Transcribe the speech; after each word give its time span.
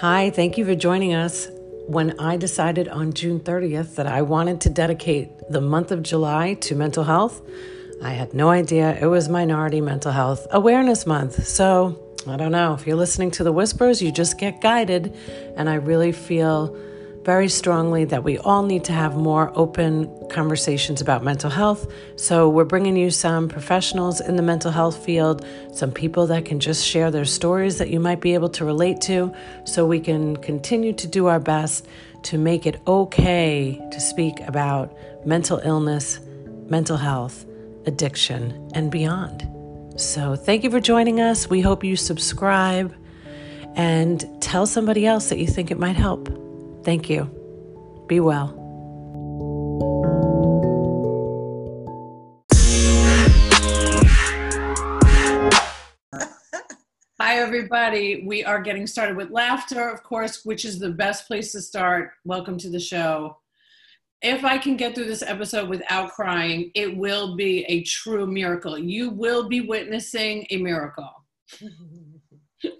Hi, 0.00 0.28
thank 0.28 0.58
you 0.58 0.66
for 0.66 0.74
joining 0.74 1.14
us. 1.14 1.48
When 1.86 2.20
I 2.20 2.36
decided 2.36 2.86
on 2.86 3.14
June 3.14 3.40
30th 3.40 3.94
that 3.94 4.06
I 4.06 4.20
wanted 4.20 4.60
to 4.60 4.68
dedicate 4.68 5.30
the 5.48 5.62
month 5.62 5.90
of 5.90 6.02
July 6.02 6.52
to 6.52 6.74
mental 6.74 7.02
health, 7.02 7.40
I 8.02 8.10
had 8.10 8.34
no 8.34 8.50
idea 8.50 8.98
it 9.00 9.06
was 9.06 9.30
Minority 9.30 9.80
Mental 9.80 10.12
Health 10.12 10.46
Awareness 10.50 11.06
Month. 11.06 11.46
So, 11.46 11.98
I 12.28 12.36
don't 12.36 12.52
know. 12.52 12.74
If 12.74 12.86
you're 12.86 12.94
listening 12.94 13.30
to 13.32 13.44
the 13.44 13.52
whispers, 13.52 14.02
you 14.02 14.12
just 14.12 14.38
get 14.38 14.60
guided. 14.60 15.16
And 15.56 15.66
I 15.70 15.76
really 15.76 16.12
feel 16.12 16.76
very 17.26 17.48
strongly 17.48 18.04
that 18.04 18.22
we 18.22 18.38
all 18.38 18.62
need 18.62 18.84
to 18.84 18.92
have 18.92 19.16
more 19.16 19.50
open 19.56 20.08
conversations 20.28 21.00
about 21.00 21.24
mental 21.24 21.50
health. 21.50 21.90
So, 22.14 22.48
we're 22.48 22.64
bringing 22.64 22.96
you 22.96 23.10
some 23.10 23.48
professionals 23.48 24.20
in 24.20 24.36
the 24.36 24.42
mental 24.42 24.70
health 24.70 25.04
field, 25.04 25.44
some 25.72 25.90
people 25.90 26.28
that 26.28 26.44
can 26.44 26.60
just 26.60 26.86
share 26.86 27.10
their 27.10 27.24
stories 27.24 27.78
that 27.78 27.90
you 27.90 27.98
might 27.98 28.20
be 28.20 28.34
able 28.34 28.48
to 28.50 28.64
relate 28.64 29.00
to, 29.02 29.34
so 29.64 29.84
we 29.84 29.98
can 29.98 30.36
continue 30.36 30.92
to 30.92 31.08
do 31.08 31.26
our 31.26 31.40
best 31.40 31.88
to 32.22 32.38
make 32.38 32.64
it 32.64 32.80
okay 32.86 33.84
to 33.90 34.00
speak 34.00 34.38
about 34.46 34.96
mental 35.26 35.58
illness, 35.64 36.20
mental 36.68 36.96
health, 36.96 37.44
addiction, 37.86 38.70
and 38.72 38.88
beyond. 38.88 39.48
So, 40.00 40.36
thank 40.36 40.62
you 40.62 40.70
for 40.70 40.78
joining 40.78 41.20
us. 41.20 41.50
We 41.50 41.60
hope 41.60 41.82
you 41.82 41.96
subscribe 41.96 42.94
and 43.74 44.24
tell 44.40 44.64
somebody 44.64 45.06
else 45.06 45.28
that 45.30 45.38
you 45.38 45.48
think 45.48 45.72
it 45.72 45.78
might 45.80 45.96
help. 45.96 46.45
Thank 46.86 47.10
you. 47.10 47.24
Be 48.06 48.20
well. 48.20 48.54
Hi, 57.20 57.38
everybody. 57.38 58.22
We 58.24 58.44
are 58.44 58.60
getting 58.62 58.86
started 58.86 59.16
with 59.16 59.30
laughter, 59.30 59.88
of 59.88 60.04
course, 60.04 60.44
which 60.44 60.64
is 60.64 60.78
the 60.78 60.90
best 60.90 61.26
place 61.26 61.50
to 61.52 61.60
start. 61.60 62.12
Welcome 62.24 62.56
to 62.58 62.70
the 62.70 62.78
show. 62.78 63.38
If 64.22 64.44
I 64.44 64.56
can 64.56 64.76
get 64.76 64.94
through 64.94 65.06
this 65.06 65.24
episode 65.24 65.68
without 65.68 66.12
crying, 66.12 66.70
it 66.76 66.96
will 66.96 67.34
be 67.34 67.64
a 67.64 67.82
true 67.82 68.28
miracle. 68.28 68.78
You 68.78 69.10
will 69.10 69.48
be 69.48 69.60
witnessing 69.60 70.46
a 70.50 70.58
miracle. 70.58 71.10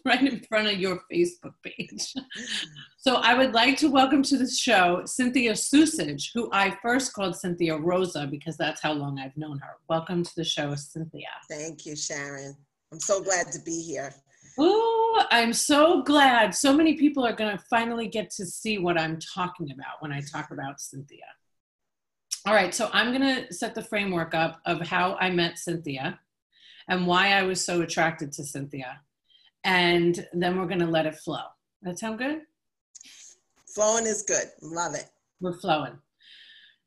right 0.16 0.22
in 0.22 0.40
front 0.48 0.68
of 0.68 0.78
your 0.78 1.00
Facebook 1.12 1.54
page. 1.64 2.14
so 2.96 3.16
I 3.16 3.34
would 3.34 3.54
like 3.54 3.76
to 3.78 3.90
welcome 3.90 4.22
to 4.22 4.38
the 4.38 4.48
show 4.48 5.02
Cynthia 5.04 5.52
Sucich, 5.52 6.30
who 6.32 6.48
I 6.52 6.76
first 6.80 7.12
called 7.12 7.34
Cynthia 7.34 7.76
Rosa 7.76 8.28
because 8.30 8.56
that's 8.56 8.80
how 8.80 8.92
long 8.92 9.18
I've 9.18 9.36
known 9.36 9.58
her. 9.58 9.72
Welcome 9.88 10.22
to 10.22 10.30
the 10.36 10.44
show, 10.44 10.72
Cynthia. 10.76 11.26
Thank 11.50 11.86
you, 11.86 11.96
Sharon. 11.96 12.56
I'm 12.92 13.00
so 13.00 13.20
glad 13.20 13.50
to 13.50 13.58
be 13.62 13.82
here. 13.82 14.14
Oh, 14.60 15.26
I'm 15.32 15.52
so 15.52 16.02
glad. 16.02 16.54
So 16.54 16.72
many 16.72 16.94
people 16.94 17.26
are 17.26 17.34
going 17.34 17.58
to 17.58 17.64
finally 17.64 18.06
get 18.06 18.30
to 18.36 18.46
see 18.46 18.78
what 18.78 18.96
I'm 18.96 19.18
talking 19.18 19.72
about 19.72 20.00
when 20.00 20.12
I 20.12 20.20
talk 20.20 20.52
about 20.52 20.80
Cynthia. 20.80 21.26
All 22.46 22.54
right, 22.54 22.72
so 22.72 22.90
I'm 22.92 23.12
going 23.12 23.44
to 23.44 23.52
set 23.52 23.74
the 23.74 23.82
framework 23.82 24.34
up 24.34 24.60
of 24.66 24.86
how 24.86 25.16
I 25.16 25.30
met 25.30 25.58
Cynthia 25.58 26.20
and 26.88 27.08
why 27.08 27.32
I 27.32 27.42
was 27.42 27.64
so 27.64 27.82
attracted 27.82 28.30
to 28.34 28.44
Cynthia 28.44 29.00
and 29.66 30.24
then 30.32 30.56
we're 30.56 30.66
going 30.66 30.80
to 30.80 30.86
let 30.86 31.06
it 31.06 31.16
flow. 31.16 31.42
That 31.82 31.98
sound 31.98 32.18
good? 32.18 32.42
Flowing 33.74 34.06
is 34.06 34.22
good. 34.22 34.46
Love 34.62 34.94
it. 34.94 35.06
We're 35.40 35.58
flowing. 35.58 35.98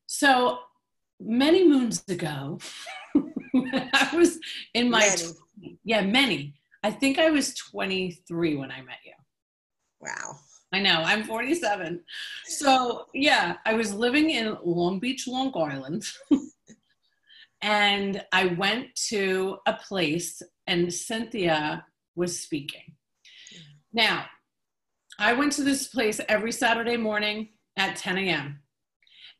So 0.08 0.59
many 1.19 1.67
moons 1.67 2.03
ago, 2.08 2.58
I 3.53 4.09
was 4.16 4.39
in 4.73 4.89
my 4.89 5.02
many. 5.02 5.77
yeah 5.83 6.02
many. 6.02 6.55
I 6.81 6.89
think 6.89 7.19
I 7.19 7.30
was 7.30 7.53
23 7.53 8.55
when 8.55 8.71
I 8.71 8.81
met 8.81 8.99
you. 9.05 9.14
Wow. 9.99 10.38
I 10.71 10.80
know. 10.80 11.02
I'm 11.03 11.23
47. 11.25 11.99
So 12.45 13.08
yeah, 13.14 13.58
I 13.65 13.73
was 13.73 13.93
living 13.93 14.30
in 14.30 14.58
Long 14.64 14.99
Beach, 14.99 15.27
Long 15.27 15.52
Island. 15.53 16.05
and 17.61 18.23
I 18.32 18.45
went 18.45 18.95
to 19.09 19.58
a 19.65 19.73
place 19.73 20.42
and 20.67 20.93
Cynthia 20.93 21.83
was 22.19 22.39
speaking. 22.39 22.95
Now, 23.91 24.25
I 25.17 25.33
went 25.33 25.53
to 25.53 25.63
this 25.63 25.87
place 25.87 26.21
every 26.27 26.52
Saturday 26.52 26.97
morning 26.97 27.49
at 27.77 27.95
10 27.95 28.17
a.m. 28.19 28.59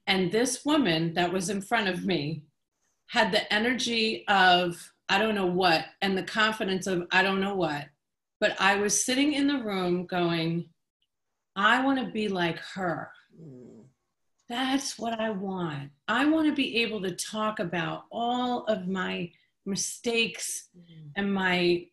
And 0.08 0.32
this 0.32 0.66
woman 0.66 1.14
that 1.14 1.32
was 1.32 1.50
in 1.50 1.62
front 1.62 1.88
of 1.88 2.06
me 2.06 2.44
had 3.08 3.32
the 3.32 3.52
energy 3.54 4.26
of 4.28 4.92
I 5.08 5.18
don't 5.18 5.36
know 5.36 5.46
what 5.46 5.86
and 6.02 6.18
the 6.18 6.24
confidence 6.24 6.88
of 6.88 7.08
I 7.12 7.22
don't 7.22 7.42
know 7.42 7.56
what. 7.56 7.86
But 8.40 8.60
I 8.60 8.78
was 8.78 9.06
sitting 9.06 9.34
in 9.34 9.48
the 9.48 9.60
room 9.60 10.06
going, 10.06 10.70
I 11.56 11.84
want 11.84 12.00
to 12.00 12.12
be 12.12 12.30
like 12.30 12.58
her. 12.76 13.12
Mm. 13.40 13.84
That's 14.48 14.98
what 14.98 15.20
I 15.20 15.30
want. 15.30 15.90
I 16.08 16.26
want 16.26 16.48
to 16.48 16.56
be 16.56 16.82
able 16.82 17.02
to 17.02 17.16
talk 17.16 17.60
about 17.60 18.06
all 18.12 18.64
of 18.66 18.88
my 18.88 19.32
mistakes 19.66 20.70
mm. 20.78 21.12
and 21.16 21.34
my 21.34 21.86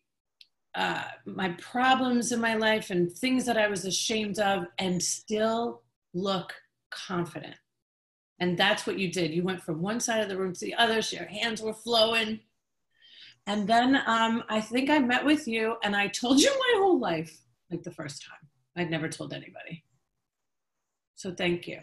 uh, 0.77 1.03
my 1.25 1.49
problems 1.59 2.31
in 2.31 2.39
my 2.39 2.53
life 2.53 2.91
and 2.91 3.11
things 3.11 3.45
that 3.47 3.57
I 3.57 3.67
was 3.67 3.83
ashamed 3.83 4.37
of 4.37 4.67
and 4.77 5.01
still 5.01 5.81
look 6.13 6.53
confident. 6.91 7.55
And 8.39 8.55
that's 8.55 8.85
what 8.85 8.99
you 8.99 9.11
did. 9.11 9.31
You 9.33 9.41
went 9.41 9.63
from 9.63 9.81
one 9.81 9.99
side 9.99 10.21
of 10.21 10.29
the 10.29 10.37
room 10.37 10.53
to 10.53 10.65
the 10.65 10.75
other, 10.75 11.01
so 11.01 11.17
your 11.17 11.25
hands 11.25 11.63
were 11.63 11.73
flowing. 11.73 12.39
And 13.47 13.67
then 13.67 14.03
um, 14.05 14.43
I 14.49 14.61
think 14.61 14.91
I 14.91 14.99
met 14.99 15.25
with 15.25 15.47
you 15.47 15.77
and 15.83 15.95
I 15.95 16.09
told 16.09 16.39
you 16.41 16.51
my 16.51 16.79
whole 16.79 16.99
life, 16.99 17.35
like 17.71 17.81
the 17.81 17.91
first 17.91 18.23
time. 18.23 18.37
I'd 18.75 18.91
never 18.91 19.09
told 19.09 19.33
anybody. 19.33 19.83
So 21.15 21.33
thank 21.33 21.67
you. 21.67 21.79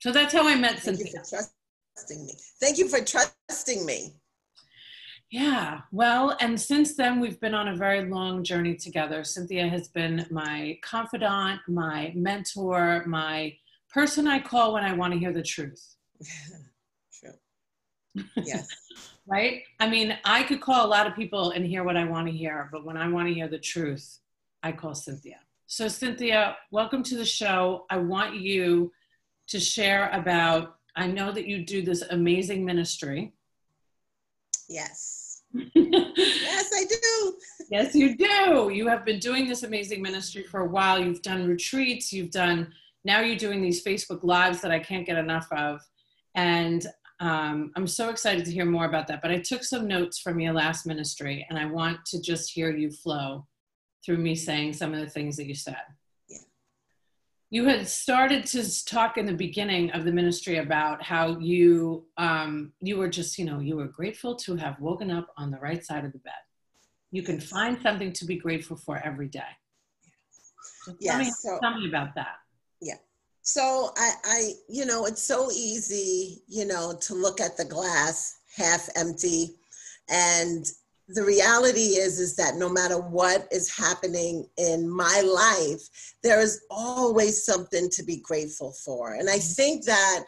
So 0.00 0.12
that's 0.12 0.34
how 0.34 0.46
I 0.46 0.54
met 0.54 0.78
thank 0.80 0.98
Cynthia. 0.98 1.06
You 1.06 1.24
for 1.24 1.46
trusting 1.96 2.26
me. 2.26 2.34
Thank 2.60 2.76
you 2.76 2.88
for 2.88 3.02
trusting 3.02 3.86
me. 3.86 4.12
Yeah, 5.30 5.82
well, 5.92 6.38
and 6.40 6.58
since 6.58 6.94
then, 6.94 7.20
we've 7.20 7.38
been 7.38 7.54
on 7.54 7.68
a 7.68 7.76
very 7.76 8.08
long 8.08 8.42
journey 8.42 8.74
together. 8.74 9.24
Cynthia 9.24 9.68
has 9.68 9.88
been 9.88 10.26
my 10.30 10.78
confidant, 10.80 11.60
my 11.68 12.12
mentor, 12.14 13.04
my 13.06 13.54
person 13.90 14.26
I 14.26 14.38
call 14.38 14.72
when 14.72 14.84
I 14.84 14.94
want 14.94 15.12
to 15.12 15.18
hear 15.18 15.32
the 15.32 15.42
truth. 15.42 15.96
True. 17.12 18.24
Yes. 18.36 18.68
right? 19.26 19.64
I 19.80 19.90
mean, 19.90 20.16
I 20.24 20.44
could 20.44 20.62
call 20.62 20.86
a 20.86 20.88
lot 20.88 21.06
of 21.06 21.14
people 21.14 21.50
and 21.50 21.66
hear 21.66 21.84
what 21.84 21.98
I 21.98 22.04
want 22.04 22.26
to 22.28 22.32
hear, 22.32 22.70
but 22.72 22.86
when 22.86 22.96
I 22.96 23.06
want 23.08 23.28
to 23.28 23.34
hear 23.34 23.48
the 23.48 23.58
truth, 23.58 24.20
I 24.62 24.72
call 24.72 24.94
Cynthia. 24.94 25.40
So, 25.66 25.88
Cynthia, 25.88 26.56
welcome 26.70 27.02
to 27.02 27.16
the 27.16 27.26
show. 27.26 27.84
I 27.90 27.98
want 27.98 28.36
you 28.36 28.92
to 29.48 29.60
share 29.60 30.08
about, 30.08 30.76
I 30.96 31.06
know 31.06 31.32
that 31.32 31.46
you 31.46 31.66
do 31.66 31.82
this 31.82 32.00
amazing 32.00 32.64
ministry. 32.64 33.34
Yes 34.70 35.17
yes, 35.74 36.70
I 36.74 36.84
do. 36.84 37.34
Yes, 37.70 37.94
you 37.94 38.16
do. 38.16 38.70
You 38.72 38.88
have 38.88 39.04
been 39.04 39.18
doing 39.18 39.48
this 39.48 39.62
amazing 39.62 40.02
ministry 40.02 40.42
for 40.42 40.60
a 40.60 40.68
while. 40.68 41.02
You've 41.02 41.22
done 41.22 41.46
retreats, 41.46 42.12
you've 42.12 42.30
done, 42.30 42.72
now 43.04 43.20
you're 43.20 43.36
doing 43.36 43.62
these 43.62 43.84
Facebook 43.84 44.24
Lives 44.24 44.60
that 44.60 44.70
I 44.70 44.78
can't 44.78 45.06
get 45.06 45.18
enough 45.18 45.48
of. 45.52 45.80
And 46.34 46.86
um, 47.20 47.72
I'm 47.76 47.86
so 47.86 48.10
excited 48.10 48.44
to 48.44 48.52
hear 48.52 48.64
more 48.64 48.86
about 48.86 49.06
that. 49.08 49.22
But 49.22 49.30
I 49.30 49.38
took 49.38 49.64
some 49.64 49.86
notes 49.86 50.18
from 50.18 50.40
your 50.40 50.52
last 50.52 50.86
ministry, 50.86 51.46
and 51.48 51.58
I 51.58 51.66
want 51.66 52.04
to 52.06 52.20
just 52.20 52.52
hear 52.52 52.70
you 52.70 52.90
flow 52.90 53.46
through 54.04 54.18
me 54.18 54.34
saying 54.34 54.74
some 54.74 54.94
of 54.94 55.00
the 55.00 55.10
things 55.10 55.36
that 55.36 55.46
you 55.46 55.54
said 55.54 55.76
you 57.50 57.64
had 57.64 57.88
started 57.88 58.44
to 58.46 58.84
talk 58.84 59.16
in 59.16 59.24
the 59.24 59.32
beginning 59.32 59.90
of 59.92 60.04
the 60.04 60.12
ministry 60.12 60.58
about 60.58 61.02
how 61.02 61.38
you 61.38 62.04
um, 62.18 62.72
you 62.80 62.98
were 62.98 63.08
just 63.08 63.38
you 63.38 63.44
know 63.44 63.58
you 63.58 63.76
were 63.76 63.86
grateful 63.86 64.36
to 64.36 64.56
have 64.56 64.78
woken 64.80 65.10
up 65.10 65.28
on 65.36 65.50
the 65.50 65.58
right 65.58 65.84
side 65.84 66.04
of 66.04 66.12
the 66.12 66.18
bed. 66.18 66.32
You 67.10 67.22
can 67.22 67.40
find 67.40 67.80
something 67.82 68.12
to 68.12 68.26
be 68.26 68.36
grateful 68.36 68.76
for 68.76 69.00
every 69.02 69.28
day. 69.28 69.40
So 70.84 70.92
tell, 70.92 70.98
yes, 71.00 71.18
me, 71.18 71.32
so, 71.32 71.58
tell 71.62 71.80
me 71.80 71.88
about 71.88 72.14
that. 72.16 72.36
Yeah. 72.82 72.96
So 73.42 73.92
I, 73.96 74.12
I 74.24 74.50
you 74.68 74.84
know 74.84 75.06
it's 75.06 75.22
so 75.22 75.50
easy 75.50 76.42
you 76.48 76.66
know 76.66 76.98
to 77.00 77.14
look 77.14 77.40
at 77.40 77.56
the 77.56 77.64
glass 77.64 78.40
half 78.54 78.88
empty 78.94 79.54
and 80.10 80.66
the 81.08 81.24
reality 81.24 81.96
is 81.96 82.20
is 82.20 82.36
that 82.36 82.56
no 82.56 82.68
matter 82.68 83.00
what 83.00 83.48
is 83.50 83.74
happening 83.74 84.46
in 84.58 84.88
my 84.88 85.22
life 85.24 86.14
there 86.22 86.40
is 86.40 86.62
always 86.70 87.44
something 87.44 87.88
to 87.90 88.02
be 88.02 88.18
grateful 88.18 88.72
for 88.72 89.14
and 89.14 89.28
i 89.28 89.36
mm-hmm. 89.36 89.54
think 89.54 89.84
that 89.84 90.24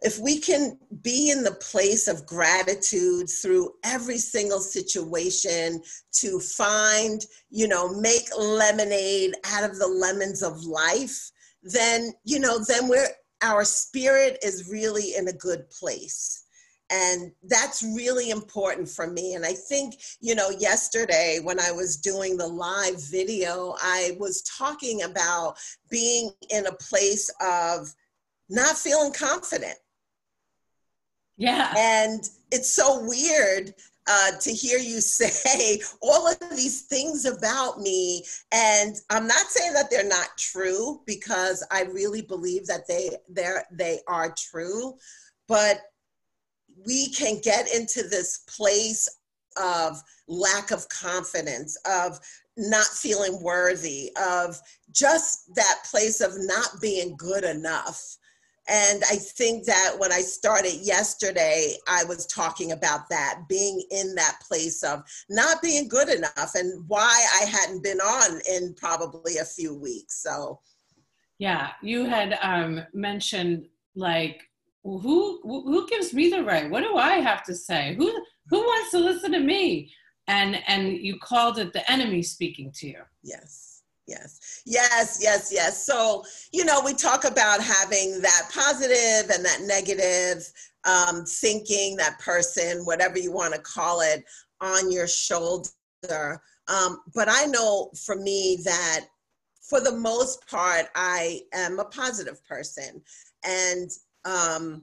if 0.00 0.20
we 0.20 0.38
can 0.38 0.78
be 1.02 1.30
in 1.30 1.42
the 1.42 1.58
place 1.70 2.06
of 2.06 2.24
gratitude 2.24 3.28
through 3.28 3.72
every 3.84 4.16
single 4.18 4.60
situation 4.60 5.82
to 6.12 6.38
find 6.38 7.26
you 7.50 7.66
know 7.66 7.92
make 8.00 8.28
lemonade 8.38 9.34
out 9.52 9.68
of 9.68 9.78
the 9.78 9.86
lemons 9.86 10.42
of 10.42 10.62
life 10.64 11.30
then 11.62 12.12
you 12.24 12.38
know 12.38 12.58
then 12.68 12.88
we're 12.88 13.08
our 13.42 13.64
spirit 13.64 14.38
is 14.42 14.68
really 14.70 15.14
in 15.16 15.28
a 15.28 15.32
good 15.32 15.68
place 15.70 16.44
and 16.90 17.32
that's 17.44 17.82
really 17.82 18.30
important 18.30 18.88
for 18.88 19.06
me. 19.06 19.34
And 19.34 19.44
i 19.44 19.52
think 19.52 19.96
you 20.20 20.34
know 20.34 20.50
yesterday 20.50 21.38
when 21.42 21.60
i 21.60 21.70
was 21.70 21.96
doing 21.96 22.36
the 22.36 22.46
live 22.46 23.02
video 23.10 23.74
i 23.82 24.16
was 24.18 24.42
talking 24.42 25.02
about 25.02 25.56
being 25.90 26.30
in 26.50 26.66
a 26.66 26.72
place 26.72 27.30
of 27.40 27.94
not 28.48 28.76
feeling 28.76 29.12
confident. 29.12 29.76
Yeah. 31.36 31.72
And 31.76 32.28
it's 32.50 32.72
so 32.72 33.04
weird 33.04 33.74
uh, 34.10 34.32
to 34.40 34.50
hear 34.50 34.78
you 34.78 35.00
say 35.00 35.80
all 36.02 36.28
of 36.28 36.38
these 36.50 36.82
things 36.82 37.24
about 37.24 37.80
me. 37.80 38.24
And 38.52 38.96
I'm 39.10 39.26
not 39.26 39.46
saying 39.48 39.74
that 39.74 39.90
they're 39.90 40.08
not 40.08 40.36
true 40.36 41.02
because 41.06 41.64
I 41.70 41.82
really 41.82 42.22
believe 42.22 42.66
that 42.66 42.86
they 42.88 43.10
they're, 43.28 43.64
they 43.70 44.00
are 44.08 44.34
true, 44.36 44.94
but 45.46 45.80
we 46.86 47.10
can 47.10 47.40
get 47.42 47.72
into 47.74 48.02
this 48.02 48.38
place 48.56 49.08
of 49.60 50.00
lack 50.28 50.70
of 50.70 50.88
confidence, 50.88 51.76
of 51.84 52.18
not 52.56 52.86
feeling 52.86 53.42
worthy, 53.42 54.10
of 54.20 54.60
just 54.92 55.54
that 55.54 55.84
place 55.90 56.20
of 56.20 56.32
not 56.36 56.80
being 56.80 57.16
good 57.16 57.44
enough. 57.44 58.18
And 58.70 59.02
I 59.10 59.16
think 59.16 59.64
that 59.64 59.94
when 59.96 60.12
I 60.12 60.20
started 60.20 60.74
yesterday, 60.82 61.74
I 61.88 62.04
was 62.04 62.26
talking 62.26 62.72
about 62.72 63.08
that, 63.08 63.40
being 63.48 63.82
in 63.90 64.14
that 64.16 64.40
place 64.46 64.82
of 64.82 65.02
not 65.30 65.62
being 65.62 65.88
good 65.88 66.10
enough 66.10 66.54
and 66.54 66.86
why 66.86 67.26
I 67.40 67.46
hadn't 67.46 67.82
been 67.82 68.00
on 68.00 68.40
in 68.50 68.74
probably 68.74 69.38
a 69.38 69.44
few 69.44 69.74
weeks. 69.74 70.22
So, 70.22 70.60
yeah, 71.38 71.70
you 71.82 72.04
had 72.04 72.38
um, 72.42 72.82
mentioned 72.92 73.68
like, 73.94 74.42
who 74.96 75.40
who 75.42 75.86
gives 75.88 76.14
me 76.14 76.30
the 76.30 76.42
right? 76.42 76.70
What 76.70 76.82
do 76.82 76.96
I 76.96 77.16
have 77.16 77.44
to 77.44 77.54
say? 77.54 77.94
Who 77.96 78.10
who 78.48 78.60
wants 78.60 78.90
to 78.92 78.98
listen 78.98 79.32
to 79.32 79.40
me? 79.40 79.92
And 80.26 80.62
and 80.66 80.92
you 80.92 81.18
called 81.18 81.58
it 81.58 81.72
the 81.72 81.90
enemy 81.90 82.22
speaking 82.22 82.72
to 82.76 82.86
you. 82.86 83.02
Yes 83.22 83.68
Yes, 84.08 84.62
yes, 84.64 85.18
yes, 85.20 85.50
yes. 85.52 85.84
So, 85.84 86.24
you 86.50 86.64
know, 86.64 86.80
we 86.82 86.94
talk 86.94 87.24
about 87.24 87.62
having 87.62 88.22
that 88.22 88.48
positive 88.52 89.30
and 89.30 89.44
that 89.44 89.60
negative 89.64 90.50
um, 90.86 91.26
thinking, 91.26 91.94
that 91.96 92.18
person, 92.18 92.86
whatever 92.86 93.18
you 93.18 93.30
want 93.30 93.52
to 93.52 93.60
call 93.60 94.00
it, 94.00 94.24
on 94.62 94.90
your 94.90 95.06
shoulder. 95.06 95.68
Um, 96.08 97.02
but 97.14 97.28
I 97.30 97.44
know 97.44 97.90
for 98.06 98.16
me 98.16 98.58
that 98.64 99.00
for 99.60 99.80
the 99.80 99.92
most 99.92 100.48
part, 100.48 100.86
I 100.94 101.42
am 101.52 101.78
a 101.78 101.84
positive 101.84 102.42
person. 102.46 103.02
And 103.44 103.90
um, 104.24 104.82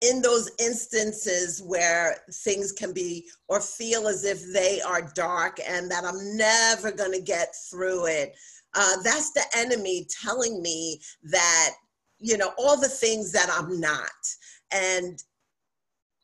in 0.00 0.20
those 0.20 0.50
instances 0.58 1.62
where 1.62 2.16
things 2.30 2.72
can 2.72 2.92
be 2.92 3.26
or 3.48 3.60
feel 3.60 4.06
as 4.06 4.24
if 4.24 4.52
they 4.52 4.80
are 4.82 5.10
dark 5.14 5.58
and 5.66 5.90
that 5.90 6.04
I'm 6.04 6.36
never 6.36 6.92
going 6.92 7.12
to 7.12 7.22
get 7.22 7.54
through 7.70 8.06
it, 8.06 8.34
uh, 8.74 9.02
that's 9.02 9.32
the 9.32 9.44
enemy 9.56 10.06
telling 10.22 10.60
me 10.60 11.00
that, 11.24 11.70
you 12.18 12.36
know, 12.36 12.52
all 12.58 12.78
the 12.78 12.88
things 12.88 13.32
that 13.32 13.48
I'm 13.50 13.80
not. 13.80 14.10
And 14.72 15.22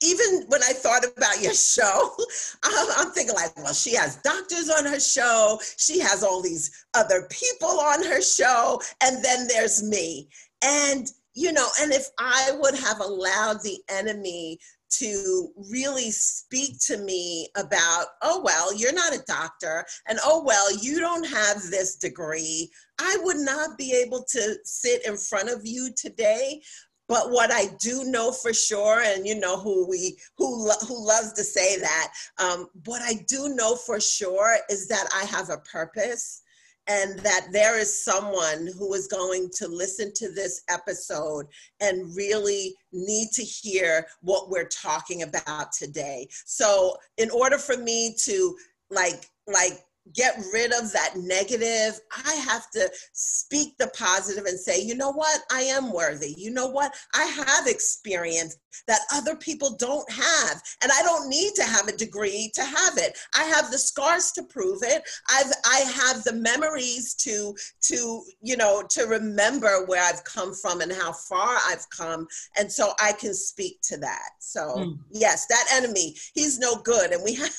even 0.03 0.45
when 0.49 0.63
I 0.63 0.73
thought 0.73 1.05
about 1.05 1.43
your 1.43 1.55
show, 1.55 2.11
I'm 2.63 3.11
thinking 3.13 3.35
like, 3.35 3.57
well, 3.57 3.75
she 3.75 3.95
has 3.95 4.17
doctors 4.17 4.71
on 4.71 4.85
her 4.87 5.01
show, 5.01 5.61
she 5.77 6.01
has 6.01 6.23
all 6.23 6.43
these 6.43 6.85
other 6.95 7.29
people 7.31 7.69
on 7.69 8.05
her 8.05 8.23
show, 8.23 8.81
and 9.03 9.23
then 9.23 9.47
there's 9.47 9.83
me. 9.83 10.29
And 10.63 11.11
you 11.41 11.53
know, 11.53 11.67
and 11.81 11.91
if 11.91 12.07
I 12.19 12.51
would 12.61 12.75
have 12.75 13.01
allowed 13.01 13.63
the 13.63 13.79
enemy 13.89 14.59
to 14.91 15.49
really 15.71 16.11
speak 16.11 16.79
to 16.81 16.99
me 16.99 17.49
about, 17.57 18.07
oh, 18.21 18.43
well, 18.45 18.77
you're 18.77 18.93
not 18.93 19.15
a 19.15 19.23
doctor, 19.27 19.87
and 20.07 20.19
oh, 20.23 20.45
well, 20.45 20.67
you 20.83 21.01
don't 21.01 21.27
have 21.27 21.63
this 21.71 21.97
degree, 21.97 22.71
I 22.99 23.17
would 23.23 23.39
not 23.39 23.79
be 23.79 23.95
able 24.05 24.23
to 24.25 24.57
sit 24.65 25.07
in 25.07 25.17
front 25.17 25.49
of 25.49 25.61
you 25.65 25.91
today. 25.97 26.61
But 27.09 27.31
what 27.31 27.51
I 27.51 27.71
do 27.81 28.05
know 28.05 28.31
for 28.31 28.53
sure, 28.53 29.01
and 29.01 29.27
you 29.27 29.41
know 29.41 29.59
who 29.59 29.89
we 29.89 30.17
who 30.37 30.71
who 30.87 31.07
loves 31.07 31.33
to 31.33 31.43
say 31.43 31.79
that, 31.81 32.13
um, 32.39 32.69
what 32.85 33.03
I 33.03 33.15
do 33.27 33.55
know 33.55 33.75
for 33.75 33.99
sure 33.99 34.59
is 34.69 34.87
that 34.89 35.09
I 35.13 35.25
have 35.25 35.51
a 35.51 35.59
purpose 35.59 36.43
and 36.91 37.21
that 37.21 37.47
there 37.53 37.79
is 37.79 38.05
someone 38.05 38.69
who 38.77 38.95
is 38.95 39.07
going 39.07 39.49
to 39.55 39.69
listen 39.69 40.13
to 40.13 40.33
this 40.33 40.63
episode 40.69 41.47
and 41.81 42.17
really 42.17 42.75
need 42.93 43.29
to 43.33 43.43
hear 43.43 44.07
what 44.23 44.51
we're 44.51 44.69
talking 44.69 45.23
about 45.23 45.71
today. 45.71 46.27
So, 46.47 46.97
in 47.17 47.31
order 47.31 47.59
for 47.59 47.77
me 47.77 48.17
to 48.25 48.57
like 48.91 49.31
like 49.47 49.85
get 50.15 50.37
rid 50.53 50.73
of 50.73 50.93
that 50.93 51.15
negative. 51.17 52.01
I 52.27 52.35
have 52.35 52.71
to 52.71 52.91
speak 53.13 53.77
the 53.79 53.89
positive 53.89 54.47
and 54.47 54.59
say, 54.59 54.83
you 54.83 54.95
know 54.95 55.13
what? 55.13 55.41
I 55.53 55.63
am 55.63 55.93
worthy. 55.93 56.35
You 56.37 56.51
know 56.51 56.69
what? 56.69 56.95
I 57.15 57.25
have 57.25 57.67
experience 57.67 58.57
that 58.87 59.01
other 59.13 59.37
people 59.37 59.77
don't 59.77 60.11
have. 60.11 60.63
And 60.83 60.91
I 60.93 61.03
don't 61.03 61.29
need 61.29 61.55
to 61.57 61.65
have 61.65 61.89
a 61.89 61.97
degree 61.97 62.51
to 62.55 62.63
have 62.63 62.97
it. 62.97 63.19
I 63.37 63.45
have 63.45 63.71
the 63.71 63.79
scars 63.79 64.33
to 64.33 64.43
prove 64.43 64.81
it. 64.83 65.03
I've 65.29 65.53
I 65.65 65.79
have 65.95 66.25
the 66.25 66.33
memories 66.33 67.15
to 67.15 67.55
to, 67.83 68.23
you 68.41 68.57
know, 68.57 68.83
to 68.91 69.05
remember 69.05 69.85
where 69.87 70.03
I've 70.03 70.25
come 70.25 70.55
from 70.55 70.81
and 70.81 70.93
how 70.93 71.13
far 71.13 71.59
I've 71.69 71.89
come. 71.91 72.27
And 72.59 72.71
so 72.71 72.93
I 73.01 73.13
can 73.13 73.35
speak 73.35 73.81
to 73.83 73.97
that. 73.99 74.31
So 74.39 74.61
mm. 74.61 74.99
yes, 75.11 75.47
that 75.47 75.67
enemy, 75.73 76.17
he's 76.35 76.59
no 76.59 76.77
good. 76.77 77.13
And 77.13 77.23
we 77.25 77.35
have 77.37 77.51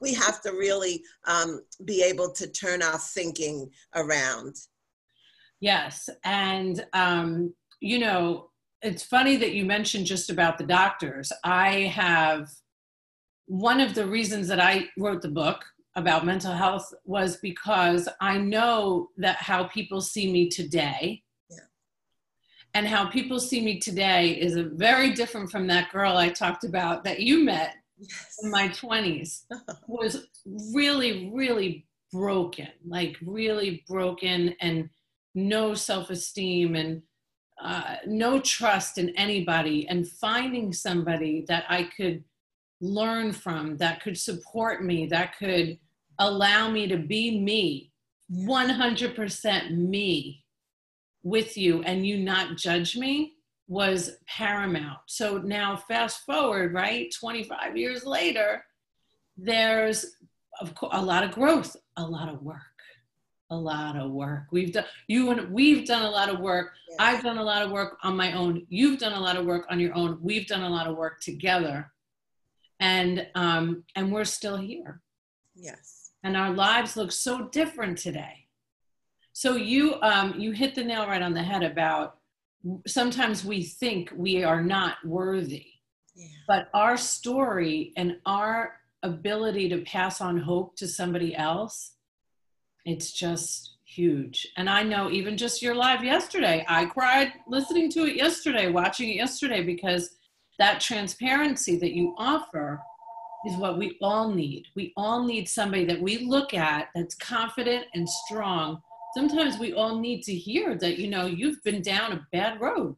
we 0.00 0.14
have 0.14 0.40
to 0.42 0.52
really 0.52 1.02
um, 1.26 1.60
be 1.84 2.02
able 2.02 2.32
to 2.32 2.46
turn 2.46 2.82
our 2.82 2.98
thinking 2.98 3.70
around. 3.94 4.56
Yes. 5.60 6.08
And, 6.24 6.84
um, 6.92 7.54
you 7.80 7.98
know, 7.98 8.50
it's 8.82 9.02
funny 9.02 9.36
that 9.36 9.52
you 9.52 9.64
mentioned 9.64 10.06
just 10.06 10.30
about 10.30 10.58
the 10.58 10.64
doctors. 10.64 11.32
I 11.44 11.92
have 11.94 12.48
one 13.46 13.80
of 13.80 13.94
the 13.94 14.06
reasons 14.06 14.48
that 14.48 14.60
I 14.60 14.88
wrote 14.96 15.22
the 15.22 15.28
book 15.28 15.64
about 15.96 16.24
mental 16.24 16.52
health 16.52 16.92
was 17.04 17.36
because 17.38 18.08
I 18.20 18.38
know 18.38 19.08
that 19.18 19.36
how 19.36 19.64
people 19.64 20.00
see 20.00 20.32
me 20.32 20.48
today 20.48 21.22
yeah. 21.50 21.58
and 22.74 22.86
how 22.86 23.06
people 23.06 23.40
see 23.40 23.60
me 23.60 23.80
today 23.80 24.30
is 24.30 24.56
very 24.74 25.12
different 25.12 25.50
from 25.50 25.66
that 25.66 25.90
girl 25.90 26.16
I 26.16 26.28
talked 26.28 26.64
about 26.64 27.02
that 27.04 27.20
you 27.20 27.44
met 27.44 27.74
yes. 28.00 28.36
in 28.42 28.50
my 28.50 28.68
20s 28.68 29.44
was 29.86 30.26
really 30.74 31.30
really 31.32 31.86
broken 32.12 32.68
like 32.86 33.16
really 33.24 33.84
broken 33.88 34.54
and 34.60 34.88
no 35.34 35.74
self-esteem 35.74 36.74
and 36.74 37.02
uh, 37.62 37.96
no 38.06 38.40
trust 38.40 38.98
in 38.98 39.10
anybody 39.10 39.86
and 39.88 40.08
finding 40.08 40.72
somebody 40.72 41.44
that 41.46 41.64
i 41.68 41.88
could 41.96 42.24
learn 42.80 43.32
from 43.32 43.76
that 43.76 44.02
could 44.02 44.18
support 44.18 44.84
me 44.84 45.06
that 45.06 45.36
could 45.38 45.78
allow 46.18 46.70
me 46.70 46.86
to 46.86 46.96
be 46.96 47.38
me 47.40 47.90
100% 48.32 49.76
me 49.76 50.44
with 51.22 51.56
you 51.56 51.82
and 51.82 52.06
you 52.06 52.18
not 52.18 52.56
judge 52.56 52.96
me 52.96 53.34
was 53.70 54.16
paramount. 54.26 54.98
So 55.06 55.38
now, 55.38 55.76
fast 55.76 56.26
forward, 56.26 56.74
right, 56.74 57.14
25 57.18 57.76
years 57.76 58.04
later, 58.04 58.64
there's 59.36 60.16
of 60.60 60.74
course, 60.74 60.90
a 60.92 61.00
lot 61.00 61.22
of 61.22 61.30
growth, 61.30 61.76
a 61.96 62.02
lot 62.02 62.28
of 62.28 62.42
work, 62.42 62.58
a 63.48 63.56
lot 63.56 63.96
of 63.96 64.10
work. 64.10 64.46
We've 64.50 64.72
done 64.72 64.86
you 65.06 65.30
and 65.30 65.52
we've 65.52 65.86
done 65.86 66.02
a 66.02 66.10
lot 66.10 66.28
of 66.28 66.40
work. 66.40 66.72
Yes. 66.88 66.96
I've 66.98 67.22
done 67.22 67.38
a 67.38 67.44
lot 67.44 67.62
of 67.62 67.70
work 67.70 67.96
on 68.02 68.16
my 68.16 68.32
own. 68.32 68.66
You've 68.68 68.98
done 68.98 69.12
a 69.12 69.20
lot 69.20 69.36
of 69.36 69.46
work 69.46 69.66
on 69.70 69.78
your 69.78 69.94
own. 69.94 70.18
We've 70.20 70.48
done 70.48 70.62
a 70.62 70.68
lot 70.68 70.88
of 70.88 70.96
work 70.96 71.20
together, 71.20 71.92
and 72.80 73.24
um, 73.36 73.84
and 73.94 74.12
we're 74.12 74.24
still 74.24 74.56
here. 74.56 75.00
Yes. 75.54 76.10
And 76.24 76.36
our 76.36 76.50
lives 76.50 76.96
look 76.96 77.12
so 77.12 77.48
different 77.50 77.98
today. 77.98 78.48
So 79.32 79.54
you 79.54 79.94
um, 80.02 80.34
you 80.40 80.50
hit 80.50 80.74
the 80.74 80.82
nail 80.82 81.06
right 81.06 81.22
on 81.22 81.34
the 81.34 81.42
head 81.44 81.62
about 81.62 82.16
sometimes 82.86 83.44
we 83.44 83.62
think 83.62 84.12
we 84.14 84.44
are 84.44 84.62
not 84.62 84.96
worthy. 85.04 85.66
Yeah. 86.14 86.26
But 86.46 86.68
our 86.74 86.96
story 86.96 87.92
and 87.96 88.18
our 88.26 88.74
ability 89.02 89.68
to 89.70 89.78
pass 89.82 90.20
on 90.20 90.38
hope 90.38 90.76
to 90.76 90.86
somebody 90.86 91.34
else, 91.34 91.92
it's 92.84 93.12
just 93.12 93.76
huge. 93.84 94.46
And 94.56 94.68
I 94.68 94.82
know 94.82 95.10
even 95.10 95.36
just 95.36 95.62
your 95.62 95.74
live 95.74 96.04
yesterday, 96.04 96.64
I 96.68 96.86
cried 96.86 97.32
listening 97.48 97.90
to 97.92 98.04
it 98.04 98.16
yesterday, 98.16 98.70
watching 98.70 99.10
it 99.10 99.16
yesterday, 99.16 99.62
because 99.62 100.16
that 100.58 100.80
transparency 100.80 101.78
that 101.78 101.92
you 101.92 102.14
offer 102.18 102.82
is 103.46 103.56
what 103.56 103.78
we 103.78 103.96
all 104.02 104.30
need. 104.30 104.66
We 104.76 104.92
all 104.96 105.24
need 105.24 105.48
somebody 105.48 105.86
that 105.86 106.00
we 106.00 106.26
look 106.26 106.52
at 106.52 106.88
that's 106.94 107.14
confident 107.14 107.86
and 107.94 108.08
strong 108.08 108.82
sometimes 109.16 109.58
we 109.58 109.72
all 109.72 109.98
need 109.98 110.22
to 110.22 110.34
hear 110.34 110.76
that 110.76 110.98
you 110.98 111.08
know 111.08 111.26
you've 111.26 111.62
been 111.64 111.82
down 111.82 112.12
a 112.12 112.26
bad 112.32 112.60
road 112.60 112.94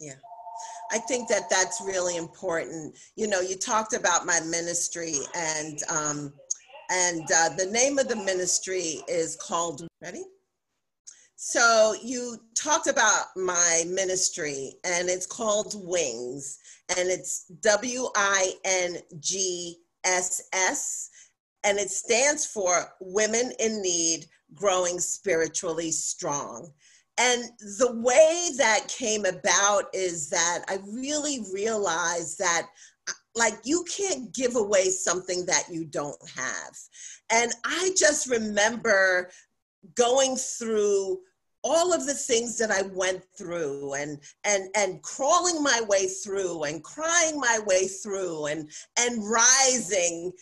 yeah 0.00 0.14
I 0.90 0.98
think 0.98 1.28
that 1.28 1.50
that's 1.50 1.80
really 1.80 2.16
important. 2.16 2.96
You 3.16 3.26
know, 3.26 3.40
you 3.40 3.56
talked 3.56 3.94
about 3.94 4.26
my 4.26 4.40
ministry, 4.40 5.14
and 5.34 5.78
um, 5.90 6.32
and 6.90 7.22
uh, 7.22 7.50
the 7.56 7.68
name 7.72 7.98
of 7.98 8.08
the 8.08 8.16
ministry 8.16 9.02
is 9.08 9.36
called. 9.36 9.86
Ready? 10.02 10.22
So 11.36 11.94
you 12.02 12.36
talked 12.54 12.86
about 12.86 13.26
my 13.36 13.84
ministry, 13.88 14.74
and 14.84 15.08
it's 15.08 15.26
called 15.26 15.74
Wings, 15.76 16.58
and 16.96 17.08
it's 17.08 17.46
W 17.62 18.08
I 18.16 18.52
N 18.64 18.96
G 19.20 19.76
S 20.04 20.42
S, 20.52 21.10
and 21.64 21.78
it 21.78 21.90
stands 21.90 22.46
for 22.46 22.86
Women 23.00 23.52
in 23.58 23.82
Need 23.82 24.26
Growing 24.56 24.98
Spiritually 24.98 25.92
Strong. 25.92 26.72
And 27.18 27.44
the 27.78 27.92
way 27.94 28.50
that 28.58 28.88
came 28.88 29.24
about 29.24 29.84
is 29.94 30.28
that 30.30 30.64
I 30.68 30.78
really 30.86 31.44
realized 31.52 32.38
that 32.38 32.66
like 33.34 33.58
you 33.64 33.84
can't 33.84 34.34
give 34.34 34.56
away 34.56 34.88
something 34.88 35.46
that 35.46 35.64
you 35.70 35.84
don't 35.84 36.20
have. 36.34 36.76
And 37.30 37.52
I 37.64 37.90
just 37.96 38.28
remember 38.28 39.30
going 39.94 40.36
through 40.36 41.20
all 41.62 41.92
of 41.92 42.06
the 42.06 42.14
things 42.14 42.56
that 42.58 42.70
I 42.70 42.82
went 42.82 43.22
through 43.36 43.94
and 43.94 44.20
and 44.44 44.68
and 44.76 45.02
crawling 45.02 45.62
my 45.62 45.82
way 45.88 46.06
through 46.06 46.64
and 46.64 46.82
crying 46.82 47.38
my 47.38 47.58
way 47.66 47.88
through 47.88 48.46
and 48.46 48.70
and 48.98 49.28
rising 49.28 50.32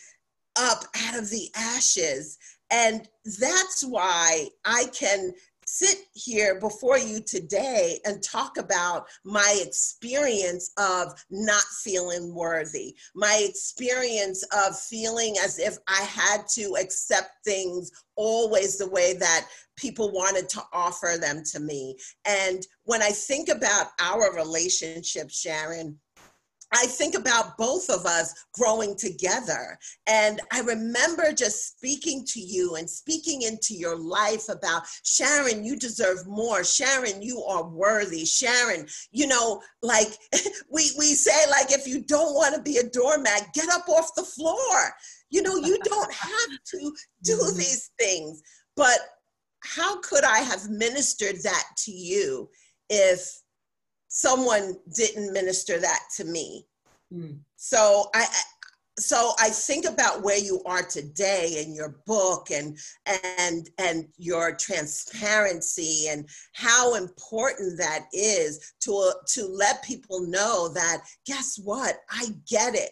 up 0.55 0.83
out 1.07 1.17
of 1.17 1.29
the 1.29 1.49
ashes 1.55 2.37
and 2.71 3.07
that's 3.39 3.83
why 3.83 4.47
I 4.65 4.85
can 4.93 5.33
sit 5.65 5.97
here 6.13 6.59
before 6.59 6.97
you 6.97 7.19
today 7.19 7.99
and 8.05 8.21
talk 8.23 8.57
about 8.57 9.07
my 9.23 9.61
experience 9.65 10.71
of 10.77 11.13
not 11.29 11.63
feeling 11.83 12.33
worthy, 12.33 12.95
my 13.15 13.45
experience 13.47 14.43
of 14.55 14.77
feeling 14.79 15.35
as 15.43 15.59
if 15.59 15.77
I 15.87 16.01
had 16.03 16.47
to 16.49 16.75
accept 16.79 17.31
things 17.43 17.91
always 18.15 18.77
the 18.77 18.89
way 18.89 19.13
that 19.13 19.47
people 19.75 20.11
wanted 20.11 20.47
to 20.49 20.61
offer 20.71 21.15
them 21.19 21.43
to 21.51 21.59
me. 21.59 21.97
And 22.25 22.65
when 22.83 23.01
I 23.01 23.09
think 23.09 23.49
about 23.49 23.87
our 23.99 24.33
relationship, 24.35 25.29
Sharon, 25.29 25.99
I 26.75 26.87
think 26.87 27.15
about 27.15 27.57
both 27.57 27.89
of 27.89 28.05
us 28.05 28.33
growing 28.53 28.97
together. 28.97 29.79
And 30.07 30.41
I 30.51 30.59
remember 30.59 31.31
just 31.31 31.77
speaking 31.77 32.25
to 32.27 32.39
you 32.41 32.75
and 32.75 32.89
speaking 32.89 33.43
into 33.43 33.73
your 33.73 33.97
life 33.97 34.49
about 34.49 34.83
Sharon, 35.03 35.63
you 35.63 35.77
deserve 35.77 36.27
more. 36.27 36.63
Sharon, 36.65 37.21
you 37.21 37.41
are 37.43 37.63
worthy. 37.63 38.25
Sharon, 38.25 38.87
you 39.11 39.27
know, 39.27 39.61
like 39.81 40.17
we, 40.71 40.91
we 40.97 41.13
say, 41.13 41.49
like, 41.49 41.71
if 41.71 41.87
you 41.87 42.01
don't 42.01 42.33
want 42.33 42.55
to 42.55 42.61
be 42.61 42.77
a 42.77 42.89
doormat, 42.89 43.53
get 43.53 43.69
up 43.69 43.87
off 43.87 44.13
the 44.15 44.23
floor. 44.23 44.91
You 45.29 45.43
know, 45.43 45.55
you 45.55 45.79
don't 45.83 46.13
have 46.13 46.59
to 46.71 46.93
do 47.23 47.37
mm-hmm. 47.37 47.57
these 47.57 47.91
things. 47.97 48.41
But 48.75 48.99
how 49.63 50.01
could 50.01 50.23
I 50.23 50.39
have 50.39 50.69
ministered 50.69 51.41
that 51.43 51.63
to 51.85 51.91
you 51.91 52.49
if 52.89 53.31
someone 54.15 54.77
didn't 54.95 55.33
minister 55.33 55.77
that 55.77 55.99
to 56.15 56.23
me. 56.23 56.65
Mm. 57.13 57.39
So 57.57 58.09
I 58.13 58.25
so 58.97 59.33
I 59.41 59.49
think 59.49 59.85
about 59.85 60.23
where 60.23 60.37
you 60.37 60.61
are 60.65 60.81
today 60.81 61.61
in 61.61 61.75
your 61.75 61.97
book 62.05 62.49
and 62.49 62.77
and 63.35 63.69
and 63.77 64.07
your 64.17 64.55
transparency 64.55 66.07
and 66.09 66.29
how 66.53 66.95
important 66.95 67.77
that 67.77 68.05
is 68.13 68.73
to 68.81 69.11
to 69.33 69.45
let 69.47 69.83
people 69.83 70.25
know 70.25 70.69
that 70.69 70.99
guess 71.25 71.59
what? 71.61 71.97
I 72.09 72.27
get 72.49 72.73
it. 72.73 72.91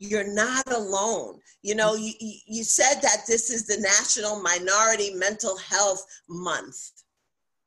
You're 0.00 0.34
not 0.34 0.66
alone. 0.72 1.38
You 1.62 1.76
know 1.76 1.94
you, 1.94 2.14
you 2.18 2.64
said 2.64 2.96
that 3.02 3.18
this 3.28 3.48
is 3.48 3.64
the 3.64 3.80
national 3.80 4.42
minority 4.42 5.14
mental 5.14 5.56
health 5.56 6.04
month. 6.28 6.90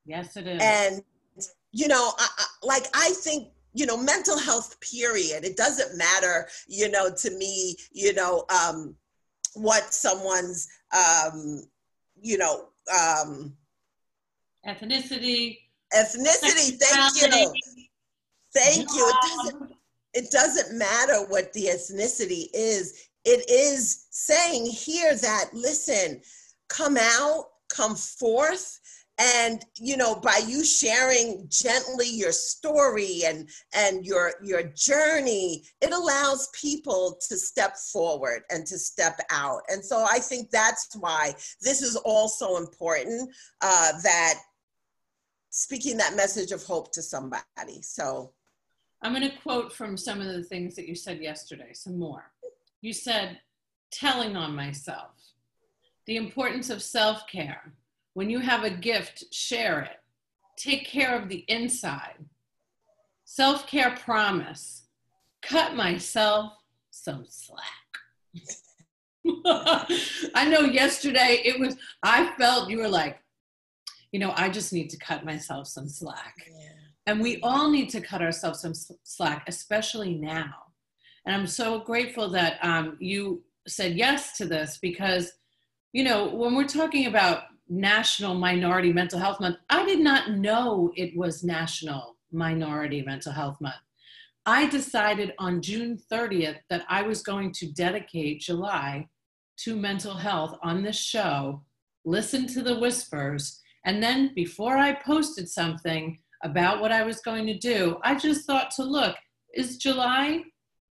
Yes 0.05 0.35
it 0.35 0.45
is. 0.45 0.61
And 0.61 1.01
you 1.77 1.87
know, 1.87 2.11
I, 2.17 2.27
I, 2.37 2.45
like 2.65 2.87
I 2.95 3.11
think 3.11 3.49
you 3.73 3.85
know 3.85 3.97
mental 3.97 4.39
health 4.39 4.79
period 4.81 5.43
it 5.43 5.55
doesn't 5.55 5.95
matter 5.95 6.47
you 6.67 6.89
know 6.89 7.13
to 7.13 7.29
me 7.37 7.75
you 7.91 8.11
know 8.13 8.45
um 8.49 8.95
what 9.53 9.93
someone's 9.93 10.67
um 10.95 11.61
you 12.19 12.39
know 12.39 12.69
um 12.91 13.53
ethnicity. 14.65 15.59
Ethnicity 15.93 16.79
thank 16.81 17.21
you. 17.21 17.53
Thank 18.55 18.89
you. 18.93 19.11
It 19.13 19.15
doesn't 19.21 19.71
it 20.13 20.31
doesn't 20.31 20.77
matter 20.77 21.25
what 21.27 21.53
the 21.53 21.65
ethnicity 21.65 22.47
is. 22.53 23.07
It 23.25 23.47
is 23.49 24.07
saying 24.09 24.65
here 24.65 25.15
that 25.15 25.49
listen 25.53 26.21
come 26.67 26.97
out 26.97 27.45
come 27.69 27.95
forth 27.95 28.79
and 29.19 29.65
you 29.75 29.97
know 29.97 30.15
by 30.15 30.39
you 30.47 30.63
sharing 30.63 31.47
gently 31.49 32.07
your 32.07 32.31
story 32.31 33.21
and 33.25 33.49
and 33.73 34.05
your 34.05 34.33
your 34.43 34.63
journey 34.75 35.63
it 35.81 35.91
allows 35.91 36.49
people 36.59 37.17
to 37.27 37.35
step 37.37 37.75
forward 37.91 38.43
and 38.51 38.65
to 38.67 38.77
step 38.77 39.19
out. 39.31 39.61
And 39.69 39.83
so 39.83 40.05
i 40.09 40.19
think 40.19 40.51
that's 40.51 40.95
why 40.99 41.33
this 41.61 41.81
is 41.81 41.95
also 41.95 42.57
important 42.57 43.29
uh, 43.61 43.91
that 44.03 44.35
speaking 45.49 45.97
that 45.97 46.15
message 46.15 46.51
of 46.51 46.63
hope 46.63 46.91
to 46.93 47.01
somebody. 47.01 47.81
So 47.81 48.33
i'm 49.01 49.13
going 49.13 49.29
to 49.29 49.37
quote 49.37 49.73
from 49.73 49.97
some 49.97 50.21
of 50.21 50.27
the 50.27 50.43
things 50.43 50.75
that 50.75 50.87
you 50.87 50.95
said 50.95 51.21
yesterday 51.21 51.73
some 51.73 51.97
more. 51.97 52.31
You 52.81 52.93
said 52.93 53.39
telling 53.91 54.35
on 54.35 54.55
myself 54.55 55.11
the 56.05 56.17
importance 56.17 56.69
of 56.69 56.81
self-care 56.83 57.73
when 58.17 58.31
you 58.31 58.39
have 58.39 58.63
a 58.63 58.69
gift, 58.71 59.31
share 59.31 59.81
it. 59.81 59.97
Take 60.57 60.87
care 60.87 61.15
of 61.15 61.29
the 61.29 61.45
inside. 61.47 62.25
Self 63.25 63.67
care 63.67 63.91
promise. 63.91 64.87
Cut 65.43 65.75
myself 65.75 66.53
some 66.89 67.27
slack. 67.29 67.61
I 70.33 70.49
know 70.49 70.61
yesterday 70.61 71.43
it 71.45 71.59
was, 71.59 71.75
I 72.01 72.33
felt 72.39 72.71
you 72.71 72.79
were 72.79 72.87
like, 72.87 73.19
you 74.11 74.17
know, 74.19 74.33
I 74.35 74.49
just 74.49 74.73
need 74.73 74.89
to 74.89 74.97
cut 74.97 75.23
myself 75.23 75.67
some 75.67 75.87
slack. 75.87 76.33
Yeah. 76.47 76.69
And 77.05 77.21
we 77.21 77.39
all 77.41 77.69
need 77.69 77.89
to 77.89 78.01
cut 78.01 78.23
ourselves 78.23 78.61
some 78.61 78.73
slack, 79.03 79.43
especially 79.45 80.15
now. 80.15 80.55
And 81.27 81.35
I'm 81.35 81.45
so 81.45 81.81
grateful 81.81 82.31
that 82.31 82.57
um, 82.63 82.97
you 82.99 83.43
said 83.67 83.95
yes 83.95 84.35
to 84.37 84.45
this 84.45 84.79
because, 84.81 85.33
you 85.93 86.03
know, 86.03 86.33
when 86.33 86.55
we're 86.55 86.65
talking 86.65 87.05
about 87.05 87.43
National 87.69 88.33
Minority 88.33 88.93
Mental 88.93 89.19
Health 89.19 89.39
Month. 89.39 89.57
I 89.69 89.85
did 89.85 89.99
not 89.99 90.31
know 90.31 90.91
it 90.95 91.15
was 91.17 91.43
National 91.43 92.15
Minority 92.31 93.01
Mental 93.01 93.31
Health 93.31 93.59
Month. 93.59 93.75
I 94.45 94.67
decided 94.67 95.33
on 95.39 95.61
June 95.61 95.99
30th 96.11 96.59
that 96.69 96.85
I 96.87 97.01
was 97.01 97.21
going 97.21 97.51
to 97.53 97.71
dedicate 97.73 98.41
July 98.41 99.07
to 99.57 99.75
mental 99.75 100.13
health 100.13 100.57
on 100.63 100.83
this 100.83 100.97
show, 100.97 101.63
listen 102.05 102.47
to 102.47 102.61
the 102.61 102.79
whispers, 102.79 103.59
and 103.85 104.01
then 104.01 104.31
before 104.35 104.77
I 104.77 104.93
posted 104.93 105.49
something 105.49 106.19
about 106.43 106.79
what 106.79 106.91
I 106.91 107.03
was 107.03 107.19
going 107.21 107.45
to 107.47 107.57
do, 107.57 107.97
I 108.03 108.15
just 108.15 108.45
thought 108.45 108.71
to 108.71 108.83
look, 108.83 109.15
is 109.53 109.77
July 109.77 110.43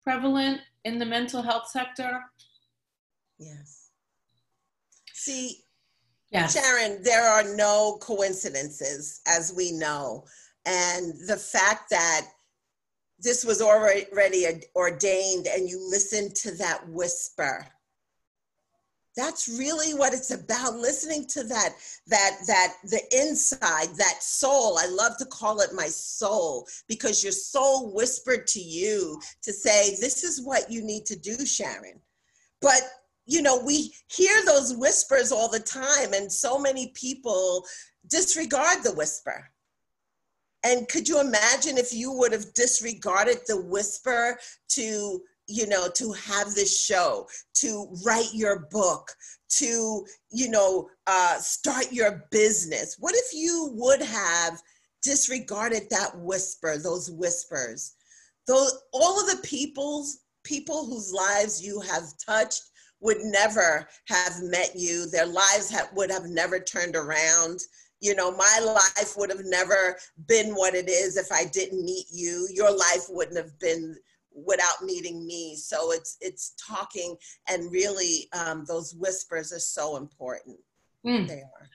prevalent 0.04 0.62
in 0.84 0.98
the 0.98 1.06
mental 1.06 1.42
health 1.42 1.70
sector? 1.70 2.22
Yes. 3.38 3.90
See, 5.14 5.64
Yes. 6.32 6.54
Sharon, 6.54 7.02
there 7.04 7.24
are 7.24 7.56
no 7.56 7.98
coincidences, 8.02 9.22
as 9.28 9.54
we 9.56 9.72
know. 9.72 10.26
And 10.66 11.14
the 11.28 11.38
fact 11.38 11.90
that 11.92 12.28
this 13.20 13.46
was 13.46 13.62
already 13.62 14.46
ordained 14.76 15.48
and 15.48 15.70
you 15.70 15.80
listen 15.90 16.32
to 16.34 16.52
that 16.58 16.88
whisper 16.90 17.66
that's 19.18 19.50
really 19.50 19.96
what 19.96 20.14
it's 20.14 20.32
about 20.32 20.76
listening 20.76 21.26
to 21.26 21.44
that 21.44 21.74
that 22.06 22.38
that 22.46 22.74
the 22.84 23.02
inside 23.20 23.90
that 23.98 24.22
soul 24.22 24.78
i 24.78 24.86
love 24.86 25.18
to 25.18 25.26
call 25.26 25.60
it 25.60 25.74
my 25.74 25.88
soul 25.88 26.66
because 26.88 27.24
your 27.24 27.34
soul 27.34 27.92
whispered 27.94 28.48
to 28.48 28.60
you 28.60 29.20
to 29.42 29.52
say 29.52 29.96
this 30.00 30.24
is 30.24 30.46
what 30.46 30.72
you 30.72 30.84
need 30.84 31.06
to 31.06 31.18
do 31.18 31.46
sharon 31.46 32.00
but 32.62 32.82
you 33.28 33.42
know, 33.42 33.62
we 33.64 33.94
hear 34.10 34.44
those 34.46 34.76
whispers 34.76 35.32
all 35.32 35.50
the 35.50 35.60
time, 35.60 36.14
and 36.14 36.32
so 36.32 36.58
many 36.58 36.92
people 36.96 37.66
disregard 38.10 38.84
the 38.84 38.94
whisper. 38.94 39.50
And 40.64 40.88
could 40.90 41.08
you 41.08 41.20
imagine 41.20 41.78
if 41.78 41.94
you 41.94 42.12
would 42.12 42.32
have 42.32 42.54
disregarded 42.54 43.40
the 43.48 43.62
whisper 43.62 44.40
to, 44.70 45.22
you 45.48 45.68
know, 45.68 45.88
to 45.96 46.12
have 46.14 46.54
this 46.56 46.84
show, 46.84 47.28
to 47.56 47.96
write 48.06 48.34
your 48.34 48.68
book, 48.72 49.12
to, 49.50 50.06
you 50.32 50.50
know, 50.50 50.90
uh, 51.06 51.38
start 51.38 51.92
your 51.92 52.26
business? 52.32 52.96
What 53.00 53.14
if 53.16 53.34
you 53.34 53.70
would 53.74 54.02
have 54.02 54.60
disregarded 55.04 55.84
that 55.92 56.18
whisper, 56.18 56.78
those 56.78 57.12
whispers? 57.12 57.94
though 58.48 58.68
all 58.94 59.20
of 59.20 59.28
the 59.30 59.48
people's 59.48 60.20
people 60.44 60.86
whose 60.86 61.14
lives 61.14 61.62
you 61.62 61.82
have 61.82 62.06
touched 62.26 62.64
would 63.00 63.18
never 63.22 63.88
have 64.08 64.34
met 64.42 64.72
you. 64.76 65.10
Their 65.10 65.26
lives 65.26 65.70
have, 65.72 65.90
would 65.96 66.12
have 66.12 66.26
never 66.26 66.60
turned 66.60 66.96
around. 66.96 67.60
You 68.00 68.16
know, 68.16 68.32
my 68.32 68.60
life 68.64 69.14
would 69.18 69.30
have 69.30 69.46
never 69.46 69.98
been 70.28 70.54
what 70.54 70.76
it 70.76 70.90
is 70.90 71.18
if 71.18 71.32
I 71.32 71.46
didn't 71.46 71.84
meet 71.84 72.06
you. 72.12 72.48
Your 72.52 72.72
life 72.72 73.06
wouldn't 73.10 73.38
have 73.38 73.58
been 73.60 73.96
without 74.46 74.84
meeting 74.84 75.26
me. 75.26 75.56
So 75.56 75.92
it's 75.92 76.18
it's 76.22 76.54
talking 76.64 77.16
and 77.50 77.72
really 77.72 78.28
um, 78.34 78.66
those 78.68 78.94
whispers 78.94 79.52
are 79.52 79.60
so 79.60 79.98
important. 79.98 80.58
Mm. 81.06 81.28
They 81.28 81.42
are. 81.42 81.70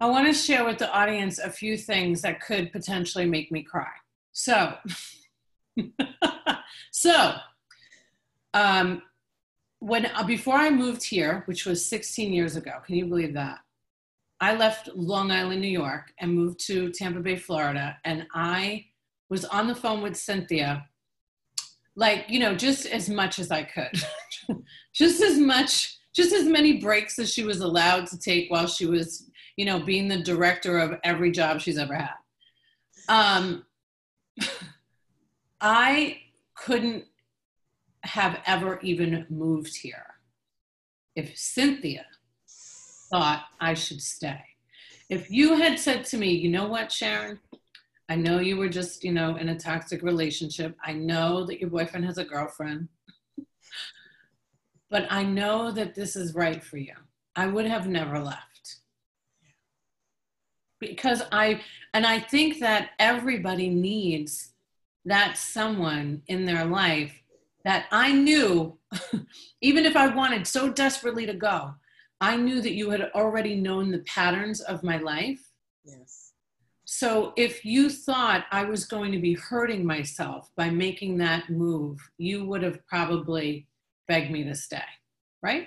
I 0.00 0.06
want 0.06 0.26
to 0.26 0.32
share 0.32 0.64
with 0.64 0.78
the 0.78 0.92
audience 0.92 1.38
a 1.38 1.50
few 1.50 1.76
things 1.76 2.20
that 2.22 2.40
could 2.40 2.72
potentially 2.72 3.26
make 3.26 3.50
me 3.50 3.62
cry. 3.62 3.90
So, 4.32 4.74
so 6.90 7.34
um, 8.52 9.02
when 9.84 10.06
uh, 10.06 10.24
before 10.24 10.54
I 10.54 10.70
moved 10.70 11.04
here, 11.04 11.42
which 11.44 11.66
was 11.66 11.84
16 11.84 12.32
years 12.32 12.56
ago, 12.56 12.72
can 12.86 12.96
you 12.96 13.04
believe 13.04 13.34
that? 13.34 13.58
I 14.40 14.56
left 14.56 14.88
Long 14.94 15.30
Island, 15.30 15.60
New 15.60 15.68
York, 15.68 16.10
and 16.18 16.32
moved 16.32 16.58
to 16.66 16.90
Tampa 16.90 17.20
Bay, 17.20 17.36
Florida, 17.36 17.98
and 18.04 18.26
I 18.34 18.86
was 19.28 19.44
on 19.44 19.68
the 19.68 19.74
phone 19.74 20.00
with 20.00 20.16
Cynthia, 20.16 20.86
like 21.96 22.24
you 22.28 22.40
know, 22.40 22.54
just 22.54 22.86
as 22.86 23.10
much 23.10 23.38
as 23.38 23.50
I 23.50 23.62
could, 23.62 24.02
just 24.94 25.22
as 25.22 25.38
much, 25.38 25.98
just 26.14 26.32
as 26.32 26.46
many 26.46 26.78
breaks 26.78 27.18
as 27.18 27.30
she 27.30 27.44
was 27.44 27.60
allowed 27.60 28.06
to 28.06 28.18
take 28.18 28.50
while 28.50 28.66
she 28.66 28.86
was, 28.86 29.28
you 29.56 29.66
know, 29.66 29.80
being 29.80 30.08
the 30.08 30.22
director 30.22 30.78
of 30.78 30.98
every 31.04 31.30
job 31.30 31.60
she's 31.60 31.78
ever 31.78 31.94
had. 31.94 32.16
Um, 33.10 33.66
I 35.60 36.20
couldn't 36.54 37.04
have 38.04 38.40
ever 38.46 38.78
even 38.82 39.26
moved 39.30 39.76
here 39.76 40.14
if 41.16 41.36
Cynthia 41.36 42.06
thought 43.10 43.44
I 43.60 43.74
should 43.74 44.02
stay. 44.02 44.40
If 45.08 45.30
you 45.30 45.56
had 45.56 45.78
said 45.78 46.04
to 46.06 46.18
me, 46.18 46.32
you 46.32 46.50
know 46.50 46.66
what, 46.66 46.90
Sharon, 46.90 47.38
I 48.08 48.16
know 48.16 48.38
you 48.38 48.56
were 48.56 48.68
just, 48.68 49.04
you 49.04 49.12
know, 49.12 49.36
in 49.36 49.48
a 49.48 49.58
toxic 49.58 50.02
relationship. 50.02 50.76
I 50.84 50.92
know 50.92 51.46
that 51.46 51.60
your 51.60 51.70
boyfriend 51.70 52.04
has 52.04 52.18
a 52.18 52.24
girlfriend. 52.24 52.88
but 54.90 55.06
I 55.10 55.22
know 55.22 55.70
that 55.70 55.94
this 55.94 56.16
is 56.16 56.34
right 56.34 56.62
for 56.62 56.76
you. 56.76 56.94
I 57.36 57.46
would 57.46 57.66
have 57.66 57.86
never 57.86 58.18
left. 58.18 58.76
Because 60.80 61.22
I, 61.32 61.60
and 61.94 62.06
I 62.06 62.18
think 62.18 62.60
that 62.60 62.90
everybody 62.98 63.68
needs 63.68 64.52
that 65.06 65.36
someone 65.36 66.22
in 66.26 66.44
their 66.44 66.64
life 66.64 67.23
that 67.64 67.86
I 67.90 68.12
knew, 68.12 68.78
even 69.60 69.86
if 69.86 69.96
I 69.96 70.14
wanted 70.14 70.46
so 70.46 70.70
desperately 70.70 71.26
to 71.26 71.34
go, 71.34 71.74
I 72.20 72.36
knew 72.36 72.60
that 72.60 72.74
you 72.74 72.90
had 72.90 73.10
already 73.14 73.56
known 73.56 73.90
the 73.90 74.00
patterns 74.00 74.60
of 74.60 74.82
my 74.82 74.98
life. 74.98 75.40
Yes. 75.84 76.32
So 76.84 77.32
if 77.36 77.64
you 77.64 77.88
thought 77.88 78.44
I 78.50 78.64
was 78.64 78.84
going 78.84 79.12
to 79.12 79.18
be 79.18 79.34
hurting 79.34 79.84
myself 79.84 80.50
by 80.56 80.70
making 80.70 81.16
that 81.18 81.48
move, 81.48 81.98
you 82.18 82.44
would 82.46 82.62
have 82.62 82.86
probably 82.86 83.66
begged 84.06 84.30
me 84.30 84.44
to 84.44 84.54
stay, 84.54 84.82
right? 85.42 85.66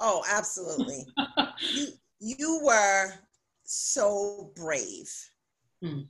Oh, 0.00 0.24
absolutely. 0.30 1.06
you, 1.72 1.86
you 2.18 2.60
were 2.64 3.12
so 3.64 4.52
brave. 4.56 5.10
Hmm 5.82 6.00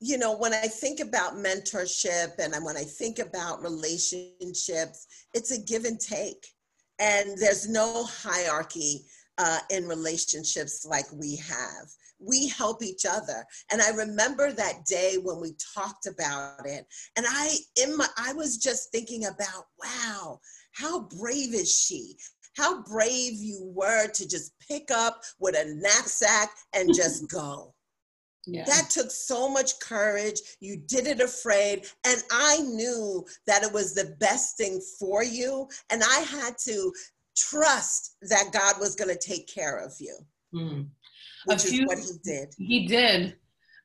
you 0.00 0.16
know, 0.16 0.34
when 0.34 0.54
I 0.54 0.66
think 0.66 1.00
about 1.00 1.34
mentorship 1.34 2.38
and 2.38 2.64
when 2.64 2.76
I 2.76 2.84
think 2.84 3.18
about 3.18 3.62
relationships, 3.62 5.06
it's 5.34 5.50
a 5.50 5.60
give 5.60 5.84
and 5.84 6.00
take. 6.00 6.46
And 6.98 7.36
there's 7.36 7.68
no 7.68 8.04
hierarchy 8.04 9.04
uh, 9.36 9.58
in 9.70 9.86
relationships 9.86 10.86
like 10.88 11.04
we 11.12 11.36
have. 11.36 11.86
We 12.18 12.48
help 12.48 12.82
each 12.82 13.04
other. 13.06 13.44
And 13.70 13.80
I 13.80 13.90
remember 13.90 14.52
that 14.52 14.84
day 14.86 15.16
when 15.22 15.40
we 15.40 15.54
talked 15.74 16.06
about 16.06 16.66
it. 16.66 16.86
And 17.16 17.26
I 17.28 17.56
in 17.82 17.96
my 17.96 18.06
I 18.18 18.32
was 18.34 18.58
just 18.58 18.90
thinking 18.92 19.26
about, 19.26 19.64
wow, 19.82 20.40
how 20.72 21.08
brave 21.18 21.54
is 21.54 21.74
she? 21.74 22.16
How 22.56 22.82
brave 22.82 23.34
you 23.34 23.72
were 23.74 24.08
to 24.08 24.28
just 24.28 24.52
pick 24.66 24.90
up 24.90 25.22
with 25.38 25.54
a 25.56 25.74
knapsack 25.74 26.50
and 26.74 26.94
just 26.94 27.30
go. 27.30 27.74
Yeah. 28.46 28.64
That 28.64 28.90
took 28.90 29.10
so 29.10 29.48
much 29.48 29.78
courage. 29.80 30.40
You 30.60 30.76
did 30.76 31.06
it 31.06 31.20
afraid. 31.20 31.86
And 32.06 32.22
I 32.30 32.58
knew 32.58 33.24
that 33.46 33.62
it 33.62 33.72
was 33.72 33.94
the 33.94 34.16
best 34.18 34.56
thing 34.56 34.80
for 34.98 35.22
you. 35.22 35.68
And 35.90 36.02
I 36.02 36.20
had 36.20 36.56
to 36.64 36.92
trust 37.36 38.16
that 38.22 38.50
God 38.52 38.80
was 38.80 38.94
going 38.96 39.14
to 39.14 39.18
take 39.18 39.46
care 39.46 39.76
of 39.76 39.92
you, 39.98 40.16
mm. 40.54 40.86
which 41.46 41.64
few, 41.64 41.82
is 41.82 41.86
what 41.86 41.98
He 41.98 42.18
did. 42.24 42.54
He 42.56 42.86
did. 42.86 43.36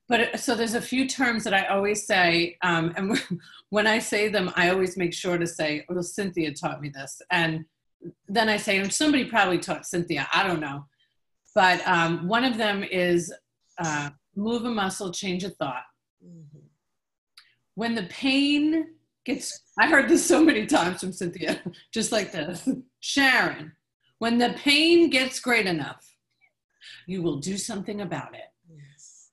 But 0.07 0.39
so 0.39 0.55
there's 0.55 0.75
a 0.75 0.81
few 0.81 1.07
terms 1.07 1.43
that 1.43 1.53
I 1.53 1.65
always 1.65 2.05
say. 2.05 2.57
Um, 2.61 2.93
and 2.95 3.21
when 3.69 3.87
I 3.87 3.99
say 3.99 4.29
them, 4.29 4.51
I 4.55 4.69
always 4.69 4.97
make 4.97 5.13
sure 5.13 5.37
to 5.37 5.47
say, 5.47 5.85
well, 5.89 6.03
Cynthia 6.03 6.53
taught 6.53 6.81
me 6.81 6.89
this. 6.89 7.21
And 7.31 7.65
then 8.27 8.49
I 8.49 8.57
say, 8.57 8.77
"And 8.77 8.93
somebody 8.93 9.25
probably 9.25 9.57
taught 9.57 9.85
Cynthia. 9.85 10.27
I 10.33 10.47
don't 10.47 10.59
know. 10.59 10.85
But 11.55 11.85
um, 11.87 12.27
one 12.27 12.43
of 12.43 12.57
them 12.57 12.83
is, 12.83 13.33
uh, 13.77 14.09
move 14.35 14.65
a 14.65 14.69
muscle, 14.69 15.11
change 15.11 15.43
a 15.43 15.49
thought. 15.49 15.83
Mm-hmm. 16.23 16.59
When 17.75 17.95
the 17.95 18.03
pain 18.03 18.87
gets, 19.25 19.61
I 19.79 19.87
heard 19.87 20.09
this 20.09 20.25
so 20.25 20.43
many 20.43 20.65
times 20.65 21.01
from 21.01 21.13
Cynthia, 21.13 21.61
just 21.93 22.11
like 22.11 22.31
this 22.31 22.67
Sharon, 22.99 23.73
when 24.19 24.37
the 24.37 24.53
pain 24.57 25.09
gets 25.09 25.39
great 25.39 25.65
enough, 25.65 26.05
you 27.07 27.21
will 27.21 27.37
do 27.37 27.57
something 27.57 28.01
about 28.01 28.33
it. 28.33 28.51
Yes. 28.69 29.29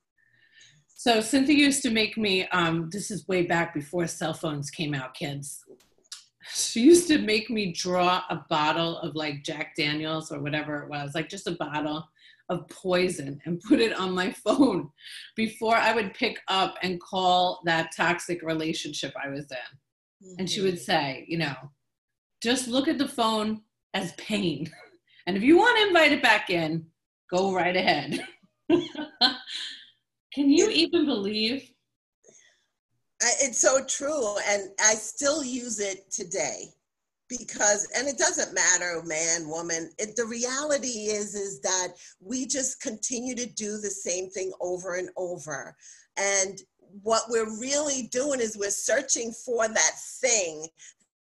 So 0.87 1.21
Cynthia 1.21 1.55
used 1.55 1.81
to 1.83 1.91
make 1.91 2.17
me, 2.17 2.47
um, 2.49 2.89
this 2.91 3.11
is 3.11 3.27
way 3.27 3.43
back 3.43 3.73
before 3.73 4.07
cell 4.07 4.33
phones 4.33 4.69
came 4.69 4.93
out, 4.93 5.13
kids. 5.13 5.63
She 6.53 6.81
used 6.81 7.07
to 7.07 7.19
make 7.19 7.49
me 7.49 7.71
draw 7.71 8.23
a 8.29 8.43
bottle 8.49 8.97
of 8.99 9.15
like 9.15 9.43
Jack 9.43 9.75
Daniels 9.77 10.31
or 10.31 10.41
whatever 10.41 10.83
it 10.83 10.89
was, 10.89 11.15
like 11.15 11.29
just 11.29 11.47
a 11.47 11.51
bottle 11.51 12.09
of 12.49 12.67
poison 12.69 13.39
and 13.45 13.61
put 13.61 13.79
it 13.79 13.97
on 13.97 14.13
my 14.13 14.31
phone 14.45 14.89
before 15.35 15.75
I 15.75 15.93
would 15.93 16.13
pick 16.13 16.39
up 16.47 16.75
and 16.81 17.01
call 17.01 17.61
that 17.65 17.95
toxic 17.95 18.41
relationship 18.41 19.13
I 19.21 19.29
was 19.29 19.45
in. 19.51 20.27
Mm-hmm. 20.27 20.35
And 20.39 20.49
she 20.49 20.61
would 20.61 20.75
mm-hmm. 20.75 20.83
say, 20.83 21.25
you 21.27 21.37
know, 21.37 21.55
just 22.41 22.67
look 22.67 22.87
at 22.87 22.97
the 22.97 23.07
phone 23.07 23.61
as 23.93 24.13
pain. 24.13 24.71
And 25.25 25.37
if 25.37 25.43
you 25.43 25.57
want 25.57 25.77
to 25.77 25.87
invite 25.87 26.11
it 26.11 26.21
back 26.21 26.49
in, 26.49 26.85
go 27.31 27.53
right 27.53 27.77
ahead. 27.77 28.27
Can 28.69 30.49
you 30.49 30.69
even 30.69 31.05
believe? 31.05 31.71
It's 33.41 33.59
so 33.59 33.85
true. 33.85 34.35
And 34.49 34.71
I 34.81 34.95
still 34.95 35.41
use 35.41 35.79
it 35.79 36.11
today 36.11 36.73
because 37.37 37.87
and 37.95 38.07
it 38.07 38.17
doesn't 38.17 38.53
matter 38.53 39.01
man 39.05 39.47
woman 39.47 39.89
it, 39.97 40.15
the 40.15 40.25
reality 40.25 41.09
is 41.09 41.35
is 41.35 41.59
that 41.61 41.89
we 42.19 42.45
just 42.45 42.81
continue 42.81 43.35
to 43.35 43.45
do 43.45 43.77
the 43.77 43.89
same 43.89 44.29
thing 44.29 44.51
over 44.61 44.95
and 44.95 45.09
over 45.17 45.75
and 46.17 46.61
what 47.01 47.23
we're 47.29 47.59
really 47.59 48.07
doing 48.11 48.39
is 48.39 48.57
we're 48.57 48.69
searching 48.69 49.31
for 49.31 49.67
that 49.67 49.91
thing 50.21 50.67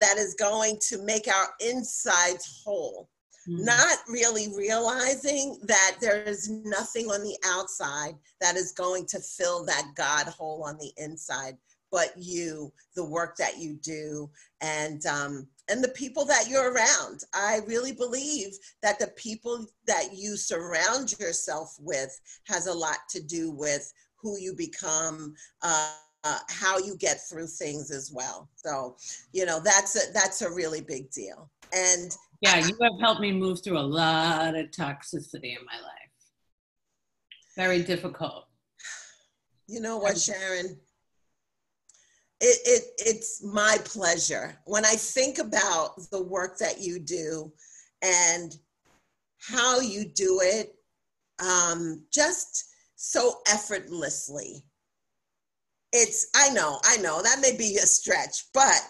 that 0.01 0.17
is 0.17 0.33
going 0.35 0.77
to 0.81 1.03
make 1.03 1.27
our 1.27 1.49
insides 1.59 2.63
whole 2.63 3.09
mm-hmm. 3.47 3.63
not 3.63 3.97
really 4.07 4.47
realizing 4.57 5.59
that 5.63 5.95
there 6.01 6.23
is 6.23 6.49
nothing 6.49 7.07
on 7.07 7.21
the 7.21 7.37
outside 7.45 8.15
that 8.41 8.55
is 8.55 8.71
going 8.71 9.05
to 9.05 9.19
fill 9.19 9.63
that 9.65 9.85
god 9.95 10.27
hole 10.27 10.63
on 10.63 10.77
the 10.77 10.91
inside 10.97 11.55
but 11.91 12.13
you, 12.17 12.71
the 12.95 13.05
work 13.05 13.35
that 13.37 13.57
you 13.57 13.77
do, 13.81 14.29
and 14.61 15.05
um, 15.05 15.47
and 15.69 15.83
the 15.83 15.89
people 15.89 16.25
that 16.25 16.47
you're 16.49 16.73
around. 16.73 17.23
I 17.33 17.59
really 17.67 17.93
believe 17.93 18.53
that 18.81 18.99
the 18.99 19.11
people 19.15 19.65
that 19.87 20.09
you 20.15 20.37
surround 20.37 21.17
yourself 21.19 21.75
with 21.79 22.19
has 22.45 22.67
a 22.67 22.73
lot 22.73 22.97
to 23.09 23.21
do 23.21 23.51
with 23.51 23.91
who 24.21 24.37
you 24.39 24.53
become. 24.55 25.33
Uh, 25.61 25.93
uh, 26.25 26.37
how 26.49 26.77
you 26.77 26.97
get 26.97 27.17
through 27.29 27.47
things 27.47 27.91
as 27.91 28.11
well. 28.13 28.49
So, 28.55 28.97
you 29.31 29.45
know, 29.45 29.61
that's 29.61 29.95
a, 29.95 30.11
that's 30.11 30.41
a 30.41 30.51
really 30.51 30.81
big 30.81 31.09
deal. 31.11 31.49
And 31.73 32.15
yeah, 32.41 32.57
you 32.57 32.75
have 32.81 32.99
helped 32.99 33.21
me 33.21 33.31
move 33.31 33.63
through 33.63 33.77
a 33.77 33.81
lot 33.81 34.55
of 34.55 34.71
toxicity 34.71 35.57
in 35.57 35.65
my 35.65 35.79
life. 35.81 36.09
Very 37.55 37.83
difficult. 37.83 38.45
You 39.67 39.81
know 39.81 39.97
what, 39.97 40.17
Sharon? 40.17 40.77
It, 42.41 42.59
it 42.65 42.83
it's 42.97 43.43
my 43.43 43.77
pleasure 43.83 44.57
when 44.65 44.85
I 44.85 44.95
think 44.95 45.39
about 45.39 45.99
the 46.11 46.21
work 46.21 46.57
that 46.59 46.79
you 46.79 46.99
do 46.99 47.51
and 48.01 48.55
how 49.39 49.79
you 49.79 50.05
do 50.05 50.39
it 50.41 50.75
um, 51.39 52.03
just 52.11 52.69
so 52.95 53.39
effortlessly. 53.51 54.63
it's 55.93 56.27
I 56.35 56.49
know, 56.49 56.79
I 56.83 56.97
know 56.97 57.21
that 57.21 57.39
may 57.41 57.55
be 57.55 57.77
a 57.77 57.85
stretch, 57.85 58.45
but 58.53 58.81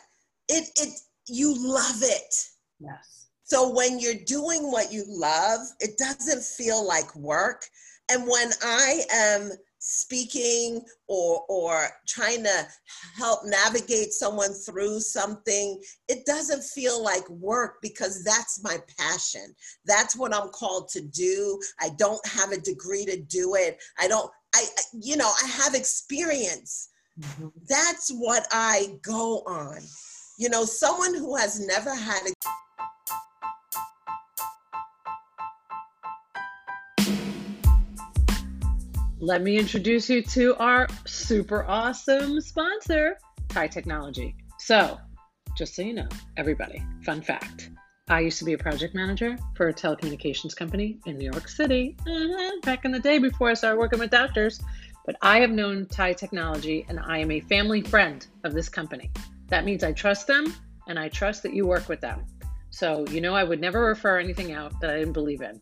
it 0.48 0.70
it 0.76 1.00
you 1.28 1.56
love 1.56 2.02
it. 2.02 2.34
Yes. 2.80 3.28
So 3.44 3.70
when 3.74 4.00
you're 4.00 4.26
doing 4.26 4.72
what 4.72 4.92
you 4.92 5.06
love, 5.08 5.62
it 5.80 5.98
doesn't 5.98 6.44
feel 6.44 6.86
like 6.86 7.16
work. 7.16 7.66
And 8.12 8.28
when 8.28 8.52
I 8.64 9.02
am 9.12 9.52
speaking 9.90 10.82
or 11.08 11.44
or 11.50 11.90
trying 12.08 12.44
to 12.44 12.68
help 13.16 13.40
navigate 13.44 14.14
someone 14.14 14.54
through 14.54 15.00
something 15.00 15.82
it 16.08 16.26
doesn't 16.28 16.64
feel 16.64 17.04
like 17.04 17.28
work 17.30 17.78
because 17.82 18.24
that's 18.24 18.64
my 18.64 18.78
passion. 19.00 19.56
That's 19.86 20.16
what 20.16 20.34
i'm 20.34 20.50
called 20.50 20.90
to 20.90 21.02
do. 21.02 21.60
I 21.80 21.90
don't 21.98 22.26
have 22.28 22.52
a 22.52 22.62
degree 22.62 23.04
to 23.06 23.20
do 23.20 23.56
it. 23.56 23.82
I 24.00 24.08
don't 24.08 24.30
i 24.54 24.64
you 24.94 25.18
know 25.18 25.32
i 25.44 25.48
have 25.48 25.74
experience. 25.74 26.90
Mm-hmm. 27.20 27.48
that's 27.68 28.12
what 28.12 28.48
i 28.52 28.96
go 29.02 29.40
on. 29.48 29.80
You 30.38 30.50
know 30.50 30.66
someone 30.66 31.16
who 31.16 31.36
has 31.36 31.66
never 31.66 31.96
had 31.96 32.22
a 32.28 32.34
let 39.20 39.42
me 39.42 39.58
introduce 39.58 40.10
you 40.10 40.22
to 40.22 40.56
our 40.56 40.88
super 41.06 41.66
awesome 41.66 42.40
sponsor, 42.40 43.18
Thai 43.50 43.68
Technology. 43.68 44.36
So, 44.60 44.98
just 45.58 45.76
so 45.76 45.82
you 45.82 45.94
know, 45.94 46.08
everybody, 46.38 46.82
fun 47.04 47.22
fact 47.22 47.70
I 48.08 48.22
used 48.22 48.40
to 48.40 48.46
be 48.46 48.54
a 48.54 48.58
project 48.58 48.96
manager 48.96 49.38
for 49.56 49.68
a 49.68 49.74
telecommunications 49.74 50.56
company 50.56 50.98
in 51.06 51.18
New 51.18 51.30
York 51.30 51.48
City 51.48 51.96
mm-hmm, 52.08 52.60
back 52.62 52.84
in 52.84 52.92
the 52.92 53.00
day 53.00 53.20
before 53.20 53.52
I 53.52 53.54
started 53.54 53.78
working 53.78 54.00
with 54.00 54.10
doctors. 54.10 54.60
But 55.06 55.16
I 55.22 55.40
have 55.40 55.52
known 55.52 55.86
Thai 55.86 56.14
Technology 56.14 56.86
and 56.90 57.00
I 57.00 57.20
am 57.20 57.30
a 57.30 57.40
family 57.42 57.82
friend 57.82 58.26
of 58.44 58.54
this 58.54 58.68
company. 58.68 59.12
That 59.48 59.66
means 59.66 59.84
I 59.84 59.92
trust 59.92 60.28
them 60.28 60.54
and 60.88 60.98
I 60.98 61.10
trust 61.10 61.44
that 61.44 61.54
you 61.54 61.68
work 61.68 61.88
with 61.88 62.02
them. 62.02 62.26
So, 62.72 63.06
you 63.10 63.22
know, 63.22 63.36
I 63.36 63.44
would 63.44 63.62
never 63.62 63.82
refer 63.86 64.18
anything 64.18 64.54
out 64.54 64.80
that 64.82 64.90
I 64.90 65.00
didn't 65.00 65.14
believe 65.14 65.42
in. 65.42 65.62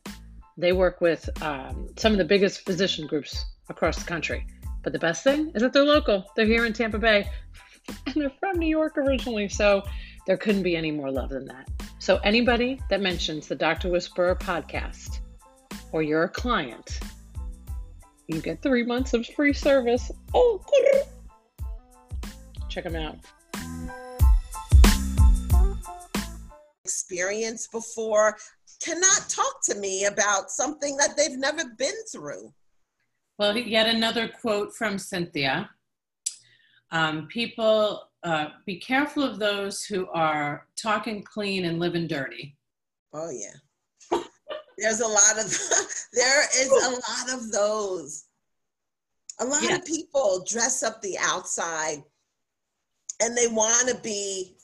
They 0.57 0.73
work 0.73 1.01
with 1.01 1.29
um, 1.43 1.87
some 1.97 2.11
of 2.13 2.17
the 2.17 2.25
biggest 2.25 2.65
physician 2.65 3.05
groups 3.05 3.45
across 3.69 3.97
the 3.97 4.05
country. 4.05 4.45
But 4.83 4.91
the 4.91 4.99
best 4.99 5.23
thing 5.23 5.51
is 5.53 5.61
that 5.61 5.71
they're 5.71 5.83
local. 5.83 6.25
They're 6.35 6.47
here 6.47 6.65
in 6.65 6.73
Tampa 6.73 6.97
Bay 6.97 7.29
and 8.07 8.15
they're 8.15 8.31
from 8.39 8.57
New 8.57 8.67
York 8.67 8.97
originally. 8.97 9.49
So 9.49 9.83
there 10.25 10.37
couldn't 10.37 10.63
be 10.63 10.75
any 10.75 10.91
more 10.91 11.11
love 11.11 11.29
than 11.29 11.45
that. 11.45 11.69
So 11.99 12.17
anybody 12.23 12.81
that 12.89 13.01
mentions 13.01 13.47
the 13.47 13.55
Dr. 13.55 13.89
Whisperer 13.89 14.35
podcast 14.35 15.19
or 15.91 16.01
you're 16.01 16.23
a 16.23 16.29
client, 16.29 16.99
you 18.27 18.41
get 18.41 18.61
three 18.61 18.83
months 18.83 19.13
of 19.13 19.25
free 19.27 19.53
service. 19.53 20.11
Oh, 20.33 20.63
check 22.67 22.83
them 22.83 22.95
out. 22.95 23.17
Experience 26.83 27.67
before 27.67 28.37
cannot 28.83 29.29
talk 29.29 29.61
to 29.63 29.75
me 29.75 30.05
about 30.05 30.51
something 30.51 30.97
that 30.97 31.17
they've 31.17 31.37
never 31.37 31.63
been 31.77 31.95
through. 32.11 32.53
Well, 33.37 33.55
yet 33.57 33.87
another 33.87 34.27
quote 34.27 34.73
from 34.73 34.97
Cynthia. 34.97 35.69
Um, 36.91 37.27
people, 37.27 38.09
uh, 38.23 38.47
be 38.65 38.77
careful 38.77 39.23
of 39.23 39.39
those 39.39 39.83
who 39.83 40.07
are 40.07 40.67
talking 40.75 41.23
clean 41.23 41.65
and 41.65 41.79
living 41.79 42.07
dirty. 42.07 42.55
Oh, 43.13 43.29
yeah. 43.29 44.19
There's 44.77 45.01
a 45.01 45.07
lot 45.07 45.37
of, 45.37 45.45
there 46.13 46.43
is 46.43 46.71
a 46.71 46.89
lot 46.91 47.39
of 47.39 47.51
those. 47.51 48.25
A 49.39 49.45
lot 49.45 49.63
yeah. 49.63 49.75
of 49.75 49.85
people 49.85 50.45
dress 50.47 50.81
up 50.81 51.01
the 51.01 51.17
outside 51.19 52.03
and 53.21 53.35
they 53.37 53.47
want 53.47 53.87
to 53.89 53.95
be 54.01 54.56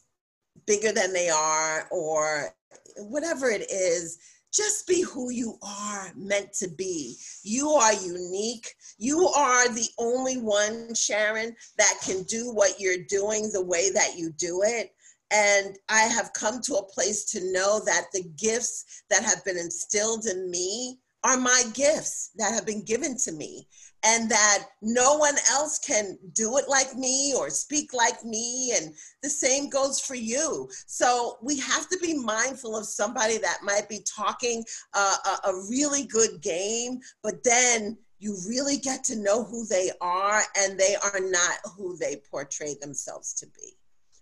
bigger 0.66 0.92
than 0.92 1.14
they 1.14 1.30
are 1.30 1.88
or 1.92 2.56
whatever 2.98 3.50
it 3.50 3.70
is, 3.72 4.18
just 4.54 4.88
be 4.88 5.02
who 5.02 5.32
you 5.32 5.58
are 5.64 6.12
meant 6.16 6.54
to 6.54 6.68
be. 6.70 7.16
You 7.44 7.70
are 7.70 7.94
unique. 7.94 8.72
You 9.00 9.28
are 9.30 9.68
the 9.68 9.88
only 9.98 10.38
one, 10.38 10.94
Sharon, 10.94 11.56
that 11.78 11.94
can 12.06 12.24
do 12.24 12.54
what 12.54 12.80
you're 12.80 13.04
doing 13.10 13.50
the 13.52 13.66
way 13.66 13.90
that 13.92 14.16
you 14.16 14.32
do 14.32 14.62
it. 14.64 14.92
And 15.32 15.76
I 15.90 16.02
have 16.02 16.34
come 16.34 16.62
to 16.62 16.76
a 16.76 16.86
place 16.86 17.26
to 17.32 17.52
know 17.52 17.82
that 17.86 18.06
the 18.14 18.24
gifts 18.38 19.04
that 19.10 19.24
have 19.24 19.44
been 19.44 19.58
instilled 19.58 20.28
in 20.28 20.52
me 20.52 21.00
are 21.24 21.38
my 21.38 21.64
gifts 21.74 22.30
that 22.36 22.54
have 22.54 22.66
been 22.66 22.84
given 22.84 23.18
to 23.24 23.32
me 23.32 23.68
and 24.04 24.30
that 24.30 24.66
no 24.82 25.18
one 25.18 25.36
else 25.52 25.80
can 25.80 26.18
do 26.34 26.58
it 26.58 26.66
like 26.68 26.96
me 26.96 27.34
or 27.38 27.50
speak 27.50 27.94
like 27.94 28.24
me 28.24 28.74
and 28.76 28.94
the 29.22 29.30
same 29.30 29.70
goes 29.70 30.00
for 30.00 30.16
you. 30.16 30.70
So 30.88 31.38
we 31.42 31.60
have 31.60 31.90
to 31.90 31.98
be 32.02 32.18
mindful 32.18 32.78
of 32.78 32.86
somebody 32.86 33.38
that 33.38 33.60
might 33.64 33.88
be 33.88 34.06
talking 34.16 34.64
uh, 34.94 35.16
a, 35.26 35.50
a 35.50 35.66
really 35.70 36.06
good 36.06 36.42
game 36.42 37.00
but 37.22 37.44
then 37.44 37.98
you 38.20 38.38
really 38.48 38.78
get 38.78 39.04
to 39.06 39.18
know 39.18 39.44
who 39.44 39.66
they 39.66 39.92
are 40.00 40.42
and 40.58 40.80
they 40.80 40.96
are 40.96 41.20
not 41.20 41.58
who 41.76 41.98
they 41.98 42.22
portray 42.30 42.76
themselves 42.80 43.34
to 43.34 43.48
be. 43.48 43.74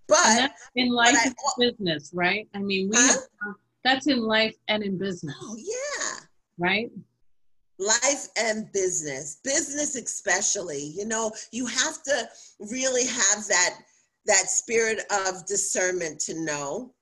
But 0.07 0.51
in 0.75 0.89
life 0.89 1.15
and 1.23 1.35
business 1.57 2.11
right? 2.13 2.47
I 2.53 2.59
mean 2.59 2.89
we 2.89 2.97
huh? 2.97 3.19
have, 3.43 3.55
that's 3.83 4.07
in 4.07 4.21
life 4.21 4.55
and 4.67 4.83
in 4.83 4.97
business. 4.97 5.35
Oh 5.41 5.55
yeah. 5.57 6.19
Right 6.57 6.91
life 7.81 8.27
and 8.37 8.71
business 8.71 9.39
business 9.43 9.95
especially 9.95 10.93
you 10.95 11.05
know 11.05 11.31
you 11.51 11.65
have 11.65 12.03
to 12.03 12.29
really 12.59 13.05
have 13.05 13.47
that 13.47 13.75
that 14.25 14.49
spirit 14.49 14.99
of 15.27 15.45
discernment 15.47 16.19
to 16.19 16.39
know 16.45 16.93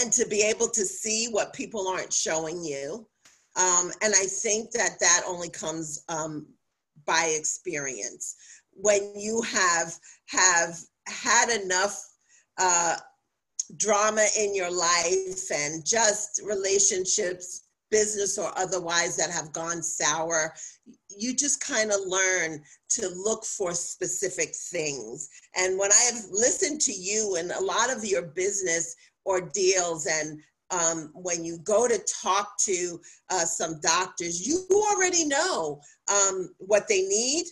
and 0.00 0.12
to 0.12 0.26
be 0.26 0.42
able 0.42 0.68
to 0.68 0.84
see 0.84 1.28
what 1.30 1.52
people 1.52 1.88
aren't 1.88 2.12
showing 2.12 2.62
you. 2.62 3.06
Um, 3.56 3.90
and 4.02 4.14
i 4.14 4.26
think 4.26 4.70
that 4.72 5.00
that 5.00 5.22
only 5.26 5.48
comes 5.48 6.04
um, 6.08 6.46
by 7.04 7.34
experience. 7.36 8.36
When 8.72 9.12
you 9.16 9.42
have 9.42 9.94
have 10.26 10.78
had 11.08 11.50
enough 11.60 12.00
uh, 12.58 12.96
drama 13.76 14.24
in 14.38 14.54
your 14.54 14.70
life 14.70 15.50
and 15.52 15.84
just 15.84 16.40
relationships 16.44 17.64
business 17.90 18.38
or 18.38 18.50
otherwise 18.56 19.16
that 19.16 19.30
have 19.30 19.52
gone 19.52 19.82
sour 19.82 20.52
you 21.16 21.34
just 21.34 21.60
kind 21.60 21.90
of 21.90 21.98
learn 22.06 22.62
to 22.88 23.08
look 23.08 23.44
for 23.44 23.72
specific 23.74 24.54
things. 24.54 25.28
And 25.56 25.78
when 25.78 25.90
i 25.92 26.10
have 26.12 26.24
listened 26.30 26.80
to 26.82 26.92
you 26.92 27.36
and 27.36 27.50
a 27.50 27.62
lot 27.62 27.94
of 27.94 28.04
your 28.04 28.22
business 28.22 28.94
ordeals 29.26 30.06
and 30.06 30.40
um, 30.70 31.10
when 31.14 31.44
you 31.44 31.58
go 31.64 31.88
to 31.88 31.98
talk 32.22 32.56
to 32.60 33.00
uh, 33.30 33.44
some 33.44 33.80
doctors 33.80 34.46
you 34.46 34.66
already 34.70 35.26
know 35.26 35.80
um, 36.08 36.50
what 36.58 36.86
they 36.88 37.02
need 37.02 37.46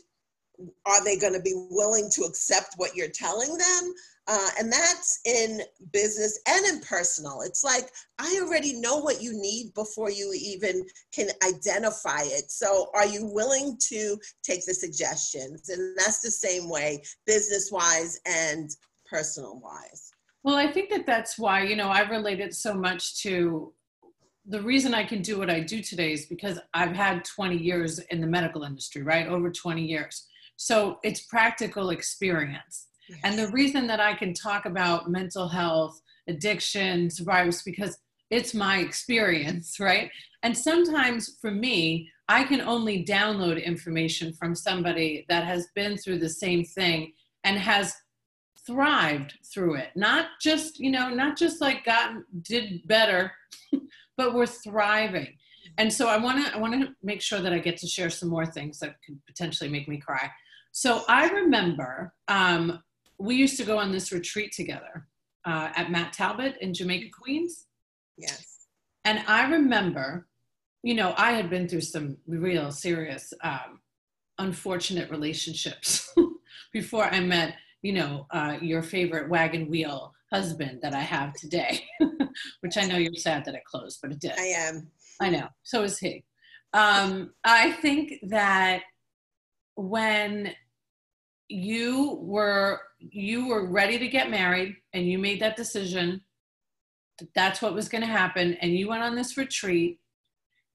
are 0.86 1.04
they 1.04 1.18
going 1.18 1.34
to 1.34 1.40
be 1.40 1.54
willing 1.70 2.10
to 2.14 2.22
accept 2.22 2.74
what 2.76 2.96
you're 2.96 3.08
telling 3.08 3.56
them 3.56 3.94
uh, 4.30 4.48
and 4.60 4.70
that's 4.70 5.20
in 5.24 5.62
business 5.90 6.38
and 6.46 6.66
in 6.66 6.80
personal. 6.80 7.40
It's 7.40 7.64
like, 7.64 7.90
I 8.18 8.38
already 8.42 8.78
know 8.78 8.98
what 8.98 9.22
you 9.22 9.32
need 9.32 9.72
before 9.74 10.10
you 10.10 10.34
even 10.38 10.84
can 11.14 11.28
identify 11.46 12.20
it. 12.24 12.50
So, 12.50 12.90
are 12.94 13.06
you 13.06 13.24
willing 13.24 13.78
to 13.88 14.18
take 14.42 14.66
the 14.66 14.74
suggestions? 14.74 15.70
And 15.70 15.96
that's 15.96 16.20
the 16.20 16.30
same 16.30 16.68
way, 16.68 17.02
business 17.24 17.70
wise 17.72 18.20
and 18.26 18.70
personal 19.10 19.60
wise. 19.60 20.12
Well, 20.42 20.56
I 20.56 20.70
think 20.70 20.90
that 20.90 21.06
that's 21.06 21.38
why, 21.38 21.62
you 21.62 21.74
know, 21.74 21.88
I 21.88 22.02
relate 22.02 22.40
it 22.40 22.54
so 22.54 22.74
much 22.74 23.22
to 23.22 23.72
the 24.46 24.60
reason 24.60 24.92
I 24.92 25.04
can 25.04 25.22
do 25.22 25.38
what 25.38 25.50
I 25.50 25.60
do 25.60 25.82
today 25.82 26.12
is 26.12 26.26
because 26.26 26.58
I've 26.74 26.94
had 26.94 27.24
20 27.24 27.56
years 27.56 27.98
in 28.10 28.20
the 28.20 28.26
medical 28.26 28.62
industry, 28.62 29.02
right? 29.02 29.26
Over 29.26 29.50
20 29.50 29.82
years. 29.82 30.27
So, 30.58 30.98
it's 31.02 31.22
practical 31.22 31.90
experience 31.90 32.88
and 33.24 33.38
the 33.38 33.48
reason 33.48 33.86
that 33.86 34.00
I 34.00 34.14
can 34.14 34.34
talk 34.34 34.66
about 34.66 35.10
mental 35.10 35.48
health, 35.48 36.00
addiction, 36.28 37.10
survivors, 37.10 37.62
because 37.62 37.98
it's 38.30 38.54
my 38.54 38.78
experience, 38.78 39.80
right? 39.80 40.10
And 40.42 40.56
sometimes 40.56 41.36
for 41.40 41.50
me, 41.50 42.10
I 42.28 42.44
can 42.44 42.60
only 42.60 43.04
download 43.04 43.62
information 43.62 44.32
from 44.34 44.54
somebody 44.54 45.24
that 45.28 45.44
has 45.44 45.68
been 45.74 45.96
through 45.96 46.18
the 46.18 46.28
same 46.28 46.64
thing 46.64 47.14
and 47.44 47.58
has 47.58 47.94
thrived 48.66 49.32
through 49.52 49.76
it. 49.76 49.88
Not 49.96 50.26
just, 50.40 50.78
you 50.78 50.90
know, 50.90 51.08
not 51.08 51.38
just 51.38 51.62
like 51.62 51.86
gotten 51.86 52.24
did 52.42 52.86
better, 52.86 53.32
but 54.18 54.34
we're 54.34 54.46
thriving. 54.46 55.38
And 55.78 55.90
so 55.90 56.08
I 56.08 56.18
want 56.18 56.44
to 56.44 56.54
I 56.54 56.58
want 56.58 56.74
to 56.74 56.92
make 57.02 57.22
sure 57.22 57.40
that 57.40 57.52
I 57.52 57.58
get 57.60 57.78
to 57.78 57.86
share 57.86 58.10
some 58.10 58.28
more 58.28 58.44
things 58.44 58.80
that 58.80 58.96
could 59.06 59.18
potentially 59.26 59.70
make 59.70 59.88
me 59.88 59.96
cry. 59.96 60.30
So 60.72 61.02
I 61.08 61.28
remember 61.28 62.14
um, 62.28 62.82
we 63.18 63.34
used 63.34 63.56
to 63.58 63.64
go 63.64 63.78
on 63.78 63.92
this 63.92 64.12
retreat 64.12 64.52
together 64.52 65.06
uh, 65.44 65.70
at 65.74 65.90
Matt 65.90 66.12
Talbot 66.12 66.56
in 66.60 66.74
Jamaica, 66.74 67.08
Queens. 67.18 67.66
Yes. 68.16 68.66
And 69.04 69.22
I 69.26 69.48
remember, 69.48 70.28
you 70.82 70.94
know, 70.94 71.14
I 71.16 71.32
had 71.32 71.50
been 71.50 71.68
through 71.68 71.80
some 71.82 72.16
real 72.26 72.70
serious, 72.70 73.32
um, 73.42 73.80
unfortunate 74.38 75.10
relationships 75.10 76.14
before 76.72 77.04
I 77.04 77.20
met, 77.20 77.54
you 77.82 77.92
know, 77.92 78.26
uh, 78.30 78.58
your 78.60 78.82
favorite 78.82 79.28
wagon 79.28 79.68
wheel 79.68 80.14
husband 80.32 80.80
that 80.82 80.94
I 80.94 81.00
have 81.00 81.32
today, 81.34 81.84
which 82.60 82.76
I 82.76 82.82
know 82.82 82.98
you're 82.98 83.14
sad 83.14 83.44
that 83.46 83.54
it 83.54 83.64
closed, 83.64 83.98
but 84.02 84.12
it 84.12 84.20
did. 84.20 84.32
I 84.38 84.42
am. 84.42 84.88
I 85.20 85.30
know. 85.30 85.48
So 85.62 85.82
is 85.82 85.98
he. 85.98 86.24
Um, 86.72 87.30
I 87.44 87.72
think 87.72 88.14
that 88.28 88.82
when 89.78 90.52
you 91.46 92.18
were 92.20 92.80
you 92.98 93.46
were 93.46 93.70
ready 93.70 93.96
to 93.96 94.08
get 94.08 94.28
married 94.28 94.74
and 94.92 95.06
you 95.06 95.18
made 95.18 95.40
that 95.40 95.56
decision 95.56 96.20
that 97.18 97.32
that's 97.32 97.62
what 97.62 97.74
was 97.74 97.88
going 97.88 98.00
to 98.02 98.06
happen 98.06 98.54
and 98.54 98.72
you 98.72 98.88
went 98.88 99.04
on 99.04 99.14
this 99.14 99.36
retreat 99.36 100.00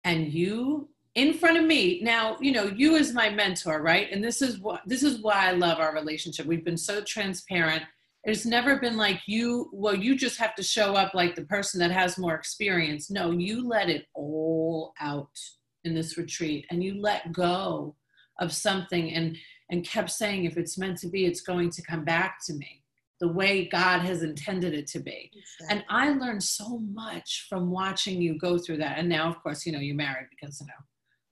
and 0.06 0.32
you 0.34 0.88
in 1.16 1.34
front 1.34 1.58
of 1.58 1.66
me 1.66 2.00
now 2.02 2.38
you 2.40 2.54
know 2.54 2.64
you 2.64 2.96
as 2.96 3.14
my 3.14 3.30
mentor 3.30 3.82
right? 3.82 4.10
And 4.10 4.24
this 4.24 4.42
is 4.42 4.58
what 4.60 4.82
this 4.86 5.04
is 5.04 5.20
why 5.20 5.50
i 5.50 5.52
love 5.52 5.80
our 5.80 5.94
relationship. 5.94 6.46
We've 6.46 6.66
been 6.66 6.78
so 6.78 7.02
transparent. 7.02 7.84
It's 8.24 8.46
never 8.46 8.80
been 8.80 8.96
like 8.96 9.20
you 9.28 9.70
well 9.74 9.96
you 9.96 10.16
just 10.16 10.38
have 10.38 10.56
to 10.56 10.64
show 10.64 10.96
up 10.96 11.14
like 11.14 11.36
the 11.36 11.44
person 11.44 11.78
that 11.82 11.92
has 11.92 12.18
more 12.18 12.36
experience. 12.36 13.12
No 13.12 13.32
you 13.32 13.68
let 13.68 13.90
it 13.90 14.08
all 14.14 14.94
out 15.02 15.38
in 15.84 15.94
this 15.94 16.18
retreat 16.18 16.66
and 16.72 16.82
you 16.82 17.02
let 17.02 17.34
go 17.34 17.98
of 18.40 18.52
something 18.52 19.14
and 19.14 19.38
and 19.70 19.88
kept 19.88 20.12
saying 20.12 20.46
if 20.46 20.58
it's 20.58 20.78
meant 20.78 20.98
to 20.98 21.08
be 21.08 21.26
it's 21.26 21.42
going 21.42 21.70
to 21.70 21.82
come 21.82 22.04
back 22.04 22.38
to 22.46 22.54
me 22.54 22.84
the 23.20 23.28
way 23.28 23.70
god 23.70 24.02
has 24.02 24.22
intended 24.22 24.74
it 24.74 24.86
to 24.88 25.00
be. 25.00 25.32
Exactly. 25.34 25.68
and 25.70 25.86
i 25.90 26.10
learned 26.10 26.44
so 26.44 26.80
much 26.80 27.46
from 27.50 27.72
watching 27.72 28.22
you 28.22 28.38
go 28.38 28.58
through 28.58 28.78
that. 28.78 28.98
And 28.98 29.08
now 29.08 29.30
of 29.30 29.42
course 29.42 29.66
you 29.66 29.72
know 29.72 29.80
you're 29.80 29.96
married 29.96 30.28
because 30.30 30.60
you 30.60 30.68
know 30.68 30.74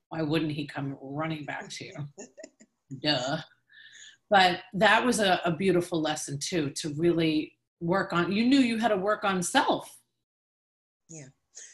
why 0.10 0.22
wouldn't 0.22 0.52
he 0.52 0.68
come 0.68 0.98
running 1.02 1.46
back 1.46 1.70
to 1.70 1.86
you? 1.86 1.94
Duh. 3.02 3.38
But 4.30 4.60
that 4.74 5.06
was 5.06 5.20
a, 5.20 5.42
a 5.46 5.52
beautiful 5.52 6.02
lesson 6.02 6.38
too 6.40 6.70
to 6.78 6.94
really 6.96 7.54
work 7.80 8.14
on 8.14 8.32
you 8.32 8.46
knew 8.46 8.60
you 8.60 8.78
had 8.78 8.90
to 8.90 8.98
work 8.98 9.24
on 9.24 9.42
self. 9.42 9.90
Yeah. 11.10 11.28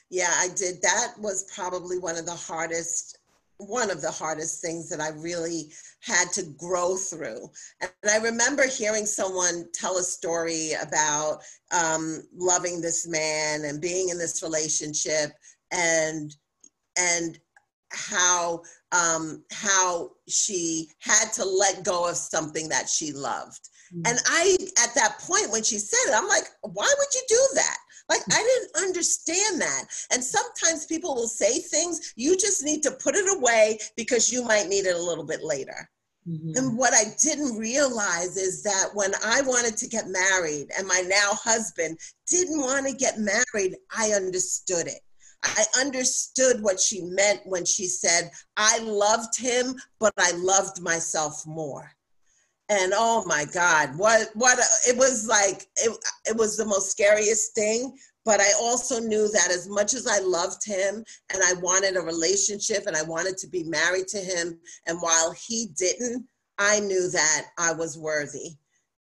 Yeah 0.09 0.33
i 0.37 0.47
did. 0.55 0.81
That 0.81 1.13
was 1.19 1.51
probably 1.53 1.99
one 1.99 2.17
of 2.17 2.25
the 2.25 2.31
hardest 2.31 3.16
one 3.57 3.89
of 3.89 4.01
the 4.01 4.11
hardest 4.11 4.61
things 4.61 4.89
that 4.89 5.01
I 5.01 5.09
really 5.09 5.71
had 6.01 6.31
to 6.33 6.43
grow 6.57 6.95
through. 6.95 7.49
And 7.81 7.91
I 8.09 8.17
remember 8.17 8.67
hearing 8.67 9.05
someone 9.05 9.65
tell 9.73 9.97
a 9.97 10.03
story 10.03 10.71
about 10.81 11.39
um, 11.71 12.23
loving 12.35 12.81
this 12.81 13.07
man 13.07 13.65
and 13.65 13.81
being 13.81 14.09
in 14.09 14.17
this 14.17 14.43
relationship 14.43 15.31
and 15.71 16.35
and 16.99 17.39
how 17.91 18.61
um, 18.91 19.43
how 19.51 20.11
she 20.27 20.89
had 20.99 21.31
to 21.33 21.45
let 21.45 21.83
go 21.83 22.09
of 22.09 22.15
something 22.15 22.69
that 22.69 22.89
she 22.89 23.11
loved. 23.11 23.69
Mm-hmm. 23.93 24.01
And 24.05 24.19
I, 24.27 24.57
at 24.83 24.95
that 24.95 25.19
point, 25.19 25.51
when 25.51 25.63
she 25.63 25.77
said 25.77 26.11
it, 26.11 26.15
I'm 26.15 26.27
like, 26.27 26.45
why 26.61 26.93
would 26.97 27.13
you 27.13 27.21
do 27.27 27.47
that? 27.55 27.77
Like, 28.09 28.21
I 28.31 28.37
didn't 28.37 28.87
understand 28.87 29.61
that. 29.61 29.83
And 30.11 30.23
sometimes 30.23 30.85
people 30.85 31.15
will 31.15 31.27
say 31.27 31.59
things, 31.59 32.13
you 32.15 32.37
just 32.37 32.63
need 32.63 32.81
to 32.83 32.91
put 32.91 33.15
it 33.15 33.37
away 33.37 33.79
because 33.95 34.31
you 34.31 34.43
might 34.43 34.67
need 34.67 34.85
it 34.85 34.95
a 34.95 35.01
little 35.01 35.25
bit 35.25 35.43
later. 35.43 35.89
Mm-hmm. 36.27 36.51
And 36.55 36.77
what 36.77 36.93
I 36.93 37.15
didn't 37.21 37.57
realize 37.57 38.37
is 38.37 38.63
that 38.63 38.89
when 38.93 39.11
I 39.25 39.41
wanted 39.41 39.77
to 39.77 39.87
get 39.87 40.07
married 40.07 40.67
and 40.77 40.87
my 40.87 41.01
now 41.07 41.33
husband 41.33 41.97
didn't 42.29 42.59
want 42.59 42.87
to 42.87 42.93
get 42.93 43.17
married, 43.17 43.75
I 43.95 44.11
understood 44.11 44.87
it. 44.87 44.99
I 45.43 45.63
understood 45.79 46.61
what 46.61 46.79
she 46.79 47.01
meant 47.01 47.41
when 47.45 47.63
she 47.63 47.85
said, 47.85 48.31
I 48.57 48.79
loved 48.79 49.39
him, 49.39 49.75
but 49.99 50.13
I 50.17 50.31
loved 50.31 50.81
myself 50.81 51.45
more 51.45 51.91
and 52.69 52.91
oh 52.95 53.23
my 53.25 53.45
god 53.53 53.97
what 53.97 54.29
what 54.33 54.59
it 54.87 54.97
was 54.97 55.27
like 55.27 55.63
it, 55.77 55.97
it 56.25 56.35
was 56.35 56.57
the 56.57 56.65
most 56.65 56.91
scariest 56.91 57.55
thing. 57.55 57.95
But 58.25 58.41
i 58.41 58.51
also 58.59 58.99
knew 58.99 59.29
that 59.31 59.51
as 59.51 59.69
much 59.69 59.93
as 59.93 60.05
i 60.05 60.19
loved 60.19 60.65
him 60.65 61.03
and 61.33 61.41
i 61.43 61.53
wanted 61.61 61.95
a 61.95 62.01
relationship 62.01 62.85
and 62.85 62.95
i 62.95 63.03
wanted 63.03 63.37
to 63.37 63.47
be 63.47 63.63
married 63.63 64.07
to 64.09 64.17
him 64.17 64.59
and 64.85 65.01
while 65.01 65.33
he 65.47 65.67
didn't 65.77 66.27
i 66.57 66.79
knew 66.81 67.09
that 67.09 67.45
i 67.57 67.71
was 67.71 67.97
worthy. 67.97 68.49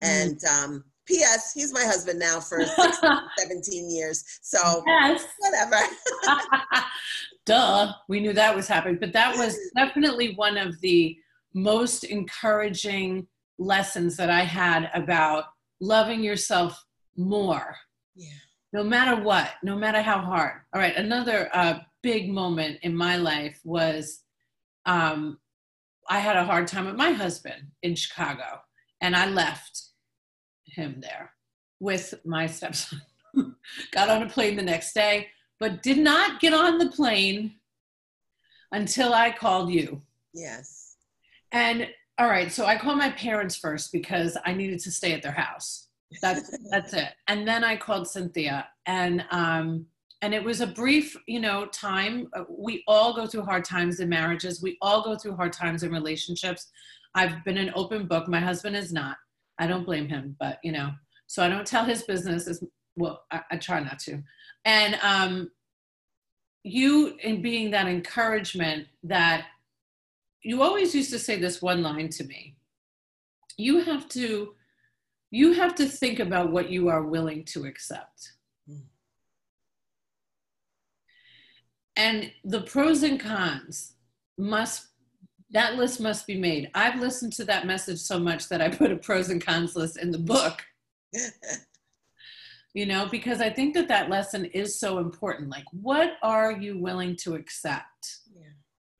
Mm. 0.01 0.21
and 0.21 0.39
um 0.45 0.83
ps 1.07 1.51
he's 1.53 1.73
my 1.73 1.83
husband 1.83 2.19
now 2.19 2.39
for 2.39 2.63
16, 2.63 3.09
17 3.39 3.89
years. 3.89 4.23
So 4.41 4.83
yes. 4.85 5.25
whatever. 5.39 5.77
Duh 7.45 7.93
we 8.07 8.19
knew 8.19 8.33
that 8.33 8.55
was 8.55 8.67
happening. 8.67 8.97
But 8.99 9.13
that 9.13 9.35
was 9.35 9.57
definitely 9.75 10.35
one 10.35 10.57
of 10.57 10.79
the 10.81 11.17
most 11.53 12.03
encouraging 12.03 13.27
lessons 13.59 14.17
that 14.17 14.29
I 14.29 14.41
had 14.41 14.89
about 14.93 15.45
loving 15.79 16.23
yourself 16.23 16.85
more. 17.15 17.75
Yeah. 18.15 18.29
No 18.73 18.83
matter 18.83 19.21
what, 19.21 19.51
no 19.63 19.75
matter 19.75 20.01
how 20.01 20.19
hard. 20.19 20.61
All 20.73 20.81
right, 20.81 20.95
another 20.95 21.49
uh, 21.53 21.79
big 22.03 22.29
moment 22.29 22.79
in 22.83 22.95
my 22.95 23.17
life 23.17 23.59
was 23.63 24.23
um, 24.85 25.39
I 26.09 26.19
had 26.19 26.37
a 26.37 26.45
hard 26.45 26.67
time 26.67 26.85
with 26.85 26.95
my 26.95 27.11
husband 27.11 27.67
in 27.81 27.95
Chicago, 27.95 28.61
and 29.01 29.15
I 29.15 29.27
left 29.27 29.81
him 30.65 31.01
there 31.01 31.31
with 31.79 32.13
my 32.25 32.47
stepson. 32.47 33.01
Got 33.91 34.09
on 34.09 34.23
a 34.23 34.29
plane 34.29 34.55
the 34.55 34.63
next 34.63 34.93
day, 34.93 35.27
but 35.59 35.83
did 35.83 35.97
not 35.97 36.39
get 36.39 36.53
on 36.53 36.77
the 36.77 36.89
plane 36.89 37.55
until 38.71 39.13
I 39.13 39.31
called 39.31 39.71
you. 39.71 40.01
Yes. 40.33 40.95
And 41.51 41.87
all 42.19 42.27
right, 42.27 42.51
so 42.51 42.65
I 42.65 42.77
called 42.77 42.97
my 42.97 43.11
parents 43.11 43.55
first 43.55 43.91
because 43.91 44.37
I 44.45 44.53
needed 44.53 44.79
to 44.79 44.91
stay 44.91 45.13
at 45.13 45.21
their 45.21 45.31
house. 45.31 45.87
That's 46.21 46.57
that's 46.71 46.93
it. 46.93 47.09
And 47.27 47.47
then 47.47 47.63
I 47.63 47.77
called 47.77 48.07
Cynthia, 48.07 48.67
and 48.85 49.23
um, 49.31 49.85
and 50.21 50.33
it 50.33 50.43
was 50.43 50.61
a 50.61 50.67
brief, 50.67 51.15
you 51.27 51.39
know, 51.39 51.67
time. 51.67 52.27
Uh, 52.35 52.43
we 52.49 52.83
all 52.87 53.15
go 53.15 53.27
through 53.27 53.43
hard 53.43 53.65
times 53.65 53.99
in 53.99 54.09
marriages. 54.09 54.63
We 54.63 54.77
all 54.81 55.03
go 55.03 55.15
through 55.15 55.35
hard 55.35 55.53
times 55.53 55.83
in 55.83 55.91
relationships. 55.91 56.67
I've 57.13 57.43
been 57.45 57.57
an 57.57 57.71
open 57.75 58.07
book. 58.07 58.27
My 58.27 58.39
husband 58.39 58.75
is 58.75 58.91
not. 58.91 59.17
I 59.59 59.67
don't 59.67 59.85
blame 59.85 60.07
him, 60.07 60.35
but 60.39 60.59
you 60.63 60.71
know, 60.71 60.91
so 61.27 61.43
I 61.43 61.49
don't 61.49 61.67
tell 61.67 61.85
his 61.85 62.03
business. 62.03 62.47
As 62.47 62.63
well, 62.95 63.23
I, 63.31 63.41
I 63.51 63.57
try 63.57 63.79
not 63.79 63.99
to. 63.99 64.23
And 64.65 64.97
um, 65.03 65.51
you, 66.63 67.15
in 67.23 67.43
being 67.43 67.69
that 67.71 67.87
encouragement 67.87 68.87
that 69.03 69.45
you 70.43 70.61
always 70.61 70.93
used 70.95 71.11
to 71.11 71.19
say 71.19 71.39
this 71.39 71.61
one 71.61 71.81
line 71.81 72.09
to 72.09 72.23
me. 72.23 72.55
You 73.57 73.83
have 73.83 74.07
to 74.09 74.53
you 75.29 75.53
have 75.53 75.75
to 75.75 75.85
think 75.85 76.19
about 76.19 76.51
what 76.51 76.69
you 76.69 76.87
are 76.87 77.03
willing 77.03 77.43
to 77.43 77.65
accept. 77.65 78.31
Mm. 78.69 78.81
and 81.97 82.31
the 82.45 82.61
pros 82.61 83.03
and 83.03 83.19
cons 83.19 83.93
must 84.37 84.87
that 85.49 85.75
list 85.75 86.01
must 86.01 86.27
be 86.27 86.37
made. 86.37 86.69
I've 86.73 86.99
listened 86.99 87.31
to 87.33 87.45
that 87.45 87.65
message 87.65 87.99
so 87.99 88.19
much 88.19 88.49
that 88.49 88.61
i 88.61 88.69
put 88.69 88.91
a 88.91 88.97
pros 88.97 89.29
and 89.29 89.43
cons 89.43 89.75
list 89.75 89.97
in 89.97 90.11
the 90.11 90.19
book. 90.19 90.63
You 92.73 92.85
know 92.85 93.07
because 93.09 93.41
i 93.41 93.49
think 93.49 93.73
that 93.73 93.87
that 93.87 94.07
lesson 94.07 94.45
is 94.45 94.79
so 94.79 94.99
important. 94.99 95.49
Like 95.49 95.65
what 95.71 96.11
are 96.21 96.51
you 96.51 96.77
willing 96.77 97.15
to 97.23 97.33
accept 97.33 98.19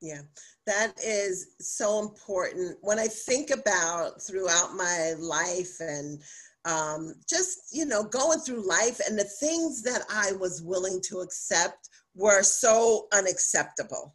yeah 0.00 0.20
that 0.68 0.92
is 1.02 1.54
so 1.60 1.98
important. 2.00 2.76
When 2.82 2.98
I 2.98 3.06
think 3.06 3.48
about 3.50 4.20
throughout 4.20 4.74
my 4.76 5.14
life 5.18 5.80
and 5.80 6.22
um, 6.66 7.14
just, 7.26 7.70
you 7.72 7.86
know, 7.86 8.04
going 8.04 8.40
through 8.40 8.68
life 8.68 9.00
and 9.08 9.18
the 9.18 9.24
things 9.24 9.82
that 9.84 10.02
I 10.10 10.32
was 10.32 10.60
willing 10.62 11.00
to 11.04 11.20
accept 11.20 11.88
were 12.14 12.42
so 12.42 13.06
unacceptable. 13.14 14.14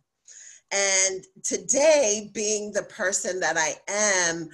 And 0.71 1.23
today, 1.43 2.29
being 2.35 2.71
the 2.71 2.83
person 2.83 3.39
that 3.39 3.57
I 3.57 3.73
am, 3.87 4.49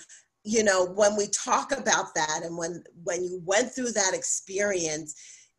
you 0.45 0.63
know, 0.63 0.85
when 0.85 1.17
we 1.17 1.27
talk 1.27 1.73
about 1.73 2.15
that 2.15 2.41
and 2.43 2.57
when 2.57 2.81
when 3.03 3.25
you 3.25 3.41
went 3.43 3.73
through 3.73 3.91
that 3.91 4.13
experience, 4.13 5.15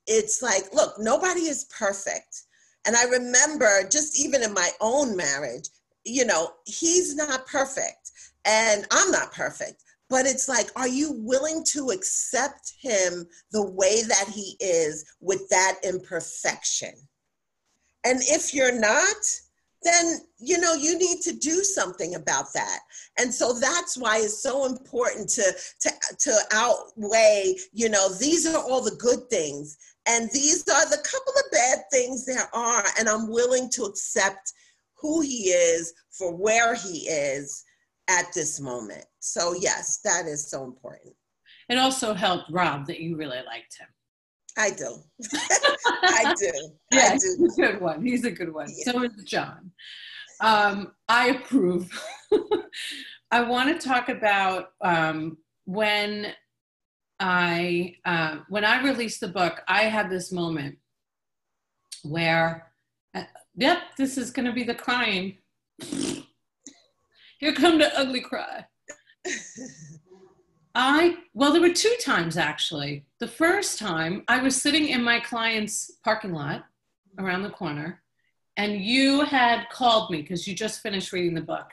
it's 0.06 0.40
like, 0.40 0.72
look, 0.72 0.94
nobody 0.98 1.42
is 1.42 1.64
perfect. 1.64 2.44
And 2.90 2.96
I 2.96 3.04
remember 3.04 3.88
just 3.88 4.18
even 4.18 4.42
in 4.42 4.52
my 4.52 4.68
own 4.80 5.16
marriage, 5.16 5.68
you 6.04 6.24
know, 6.24 6.50
he's 6.66 7.14
not 7.14 7.46
perfect 7.46 8.10
and 8.44 8.84
I'm 8.90 9.12
not 9.12 9.32
perfect. 9.32 9.84
But 10.08 10.26
it's 10.26 10.48
like, 10.48 10.66
are 10.74 10.88
you 10.88 11.12
willing 11.18 11.62
to 11.66 11.90
accept 11.90 12.72
him 12.80 13.28
the 13.52 13.64
way 13.64 14.02
that 14.02 14.26
he 14.34 14.56
is 14.58 15.04
with 15.20 15.48
that 15.50 15.76
imperfection? 15.84 16.94
And 18.04 18.22
if 18.22 18.52
you're 18.52 18.76
not, 18.76 19.14
then 19.84 20.18
you 20.38 20.58
know 20.58 20.74
you 20.74 20.98
need 20.98 21.22
to 21.22 21.32
do 21.32 21.62
something 21.62 22.14
about 22.14 22.52
that 22.52 22.80
and 23.18 23.32
so 23.32 23.58
that's 23.58 23.96
why 23.96 24.18
it's 24.18 24.42
so 24.42 24.66
important 24.66 25.26
to 25.26 25.42
to 25.80 25.90
to 26.18 26.36
outweigh 26.52 27.56
you 27.72 27.88
know 27.88 28.12
these 28.16 28.46
are 28.46 28.62
all 28.62 28.82
the 28.82 28.96
good 28.96 29.20
things 29.30 29.78
and 30.10 30.28
these 30.32 30.62
are 30.68 30.90
the 30.90 31.02
couple 31.10 31.32
of 31.32 31.50
bad 31.52 31.78
things 31.90 32.26
there 32.26 32.48
are 32.54 32.84
and 32.98 33.08
i'm 33.08 33.30
willing 33.30 33.70
to 33.70 33.84
accept 33.84 34.52
who 35.00 35.20
he 35.20 35.50
is, 35.50 35.92
for 36.10 36.34
where 36.34 36.74
he 36.74 37.08
is, 37.08 37.64
at 38.08 38.26
this 38.34 38.60
moment. 38.60 39.04
So 39.20 39.54
yes, 39.54 40.00
that 40.04 40.26
is 40.26 40.50
so 40.50 40.64
important. 40.64 41.14
It 41.68 41.78
also 41.78 42.14
helped 42.14 42.50
Rob 42.50 42.86
that 42.86 43.00
you 43.00 43.16
really 43.16 43.38
liked 43.46 43.78
him. 43.78 43.86
I 44.58 44.70
do. 44.70 44.96
I 46.02 46.34
do. 46.38 46.52
Yeah, 46.90 47.10
I 47.12 47.18
do. 47.18 47.36
he's 47.38 47.58
a 47.58 47.62
good 47.62 47.80
one. 47.80 48.04
He's 48.04 48.24
a 48.24 48.30
good 48.30 48.52
one. 48.52 48.68
Yeah. 48.68 48.92
So 48.92 49.02
is 49.04 49.24
John. 49.24 49.70
Um, 50.40 50.92
I 51.08 51.28
approve. 51.28 51.88
I 53.30 53.42
want 53.42 53.80
to 53.80 53.88
talk 53.88 54.08
about 54.08 54.70
um, 54.80 55.38
when 55.66 56.32
I 57.20 57.96
uh, 58.06 58.38
when 58.48 58.64
I 58.64 58.82
released 58.82 59.20
the 59.20 59.28
book. 59.28 59.60
I 59.68 59.82
had 59.82 60.08
this 60.08 60.32
moment 60.32 60.78
where, 62.02 62.72
uh, 63.14 63.24
yep, 63.54 63.78
this 63.98 64.16
is 64.16 64.30
going 64.30 64.46
to 64.46 64.52
be 64.52 64.64
the 64.64 64.74
crying. 64.74 65.36
Here 67.38 67.54
come 67.54 67.78
the 67.78 67.96
ugly 67.98 68.20
cry. 68.22 68.66
I, 70.74 71.16
well, 71.34 71.52
there 71.52 71.60
were 71.60 71.74
two 71.74 71.94
times 72.00 72.36
actually. 72.36 73.04
The 73.18 73.28
first 73.28 73.78
time 73.78 74.24
I 74.28 74.42
was 74.42 74.60
sitting 74.60 74.88
in 74.88 75.02
my 75.02 75.20
client's 75.20 75.90
parking 76.04 76.32
lot 76.32 76.64
around 77.18 77.42
the 77.42 77.50
corner, 77.50 78.02
and 78.56 78.80
you 78.80 79.22
had 79.24 79.68
called 79.70 80.10
me 80.10 80.22
because 80.22 80.46
you 80.46 80.54
just 80.54 80.80
finished 80.80 81.12
reading 81.12 81.34
the 81.34 81.40
book, 81.40 81.70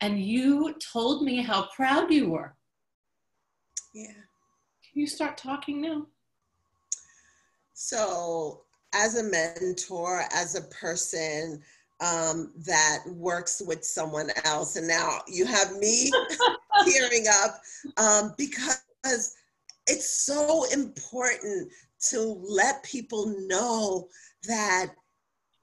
and 0.00 0.22
you 0.22 0.74
told 0.74 1.24
me 1.24 1.42
how 1.42 1.68
proud 1.74 2.12
you 2.12 2.30
were. 2.30 2.54
Yeah. 3.94 4.23
You 4.94 5.06
start 5.06 5.36
talking 5.36 5.80
now? 5.80 6.06
So, 7.72 8.62
as 8.94 9.18
a 9.18 9.24
mentor, 9.24 10.22
as 10.32 10.54
a 10.54 10.62
person, 10.62 11.60
um, 12.00 12.52
that 12.66 12.98
works 13.06 13.60
with 13.64 13.84
someone 13.84 14.30
else. 14.44 14.76
And 14.76 14.86
now 14.86 15.18
you 15.26 15.46
have 15.46 15.76
me 15.76 16.10
tearing 16.84 17.26
up 17.42 17.60
um, 17.96 18.34
because 18.38 18.82
it's 19.86 20.24
so 20.24 20.64
important 20.72 21.70
to 22.10 22.20
let 22.48 22.82
people 22.84 23.34
know 23.48 24.08
that 24.46 24.94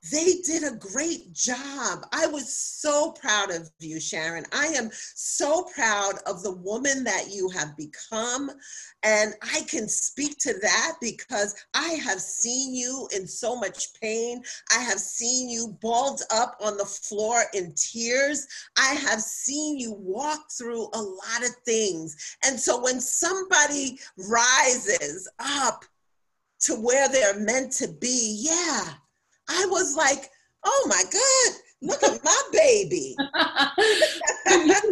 they 0.09 0.37
did 0.43 0.63
a 0.63 0.77
great 0.77 1.31
job. 1.31 2.05
I 2.11 2.25
was 2.25 2.55
so 2.55 3.11
proud 3.11 3.51
of 3.51 3.69
you, 3.79 3.99
Sharon. 3.99 4.45
I 4.51 4.67
am 4.67 4.89
so 4.91 5.63
proud 5.75 6.15
of 6.25 6.41
the 6.41 6.53
woman 6.53 7.03
that 7.03 7.29
you 7.29 7.49
have 7.49 7.77
become. 7.77 8.49
And 9.03 9.35
I 9.43 9.61
can 9.69 9.87
speak 9.87 10.37
to 10.39 10.53
that 10.59 10.93
because 11.01 11.55
I 11.75 11.89
have 12.03 12.19
seen 12.19 12.73
you 12.73 13.07
in 13.15 13.27
so 13.27 13.55
much 13.55 13.93
pain. 14.01 14.41
I 14.75 14.79
have 14.79 14.99
seen 14.99 15.49
you 15.49 15.77
balled 15.81 16.21
up 16.33 16.57
on 16.61 16.77
the 16.77 16.85
floor 16.85 17.43
in 17.53 17.73
tears. 17.75 18.47
I 18.79 18.95
have 18.95 19.21
seen 19.21 19.77
you 19.77 19.93
walk 19.93 20.51
through 20.57 20.87
a 20.93 21.01
lot 21.01 21.43
of 21.43 21.55
things. 21.63 22.37
And 22.43 22.59
so 22.59 22.81
when 22.81 22.99
somebody 22.99 23.99
rises 24.17 25.29
up 25.39 25.85
to 26.61 26.73
where 26.75 27.07
they're 27.07 27.39
meant 27.39 27.71
to 27.73 27.87
be, 27.87 28.47
yeah 28.49 28.93
I 29.49 29.65
was 29.69 29.95
like, 29.95 30.29
oh 30.63 30.85
my 30.87 31.03
God, 31.11 31.61
look 31.81 32.03
at 32.03 32.23
my 32.23 32.41
baby. 32.51 33.15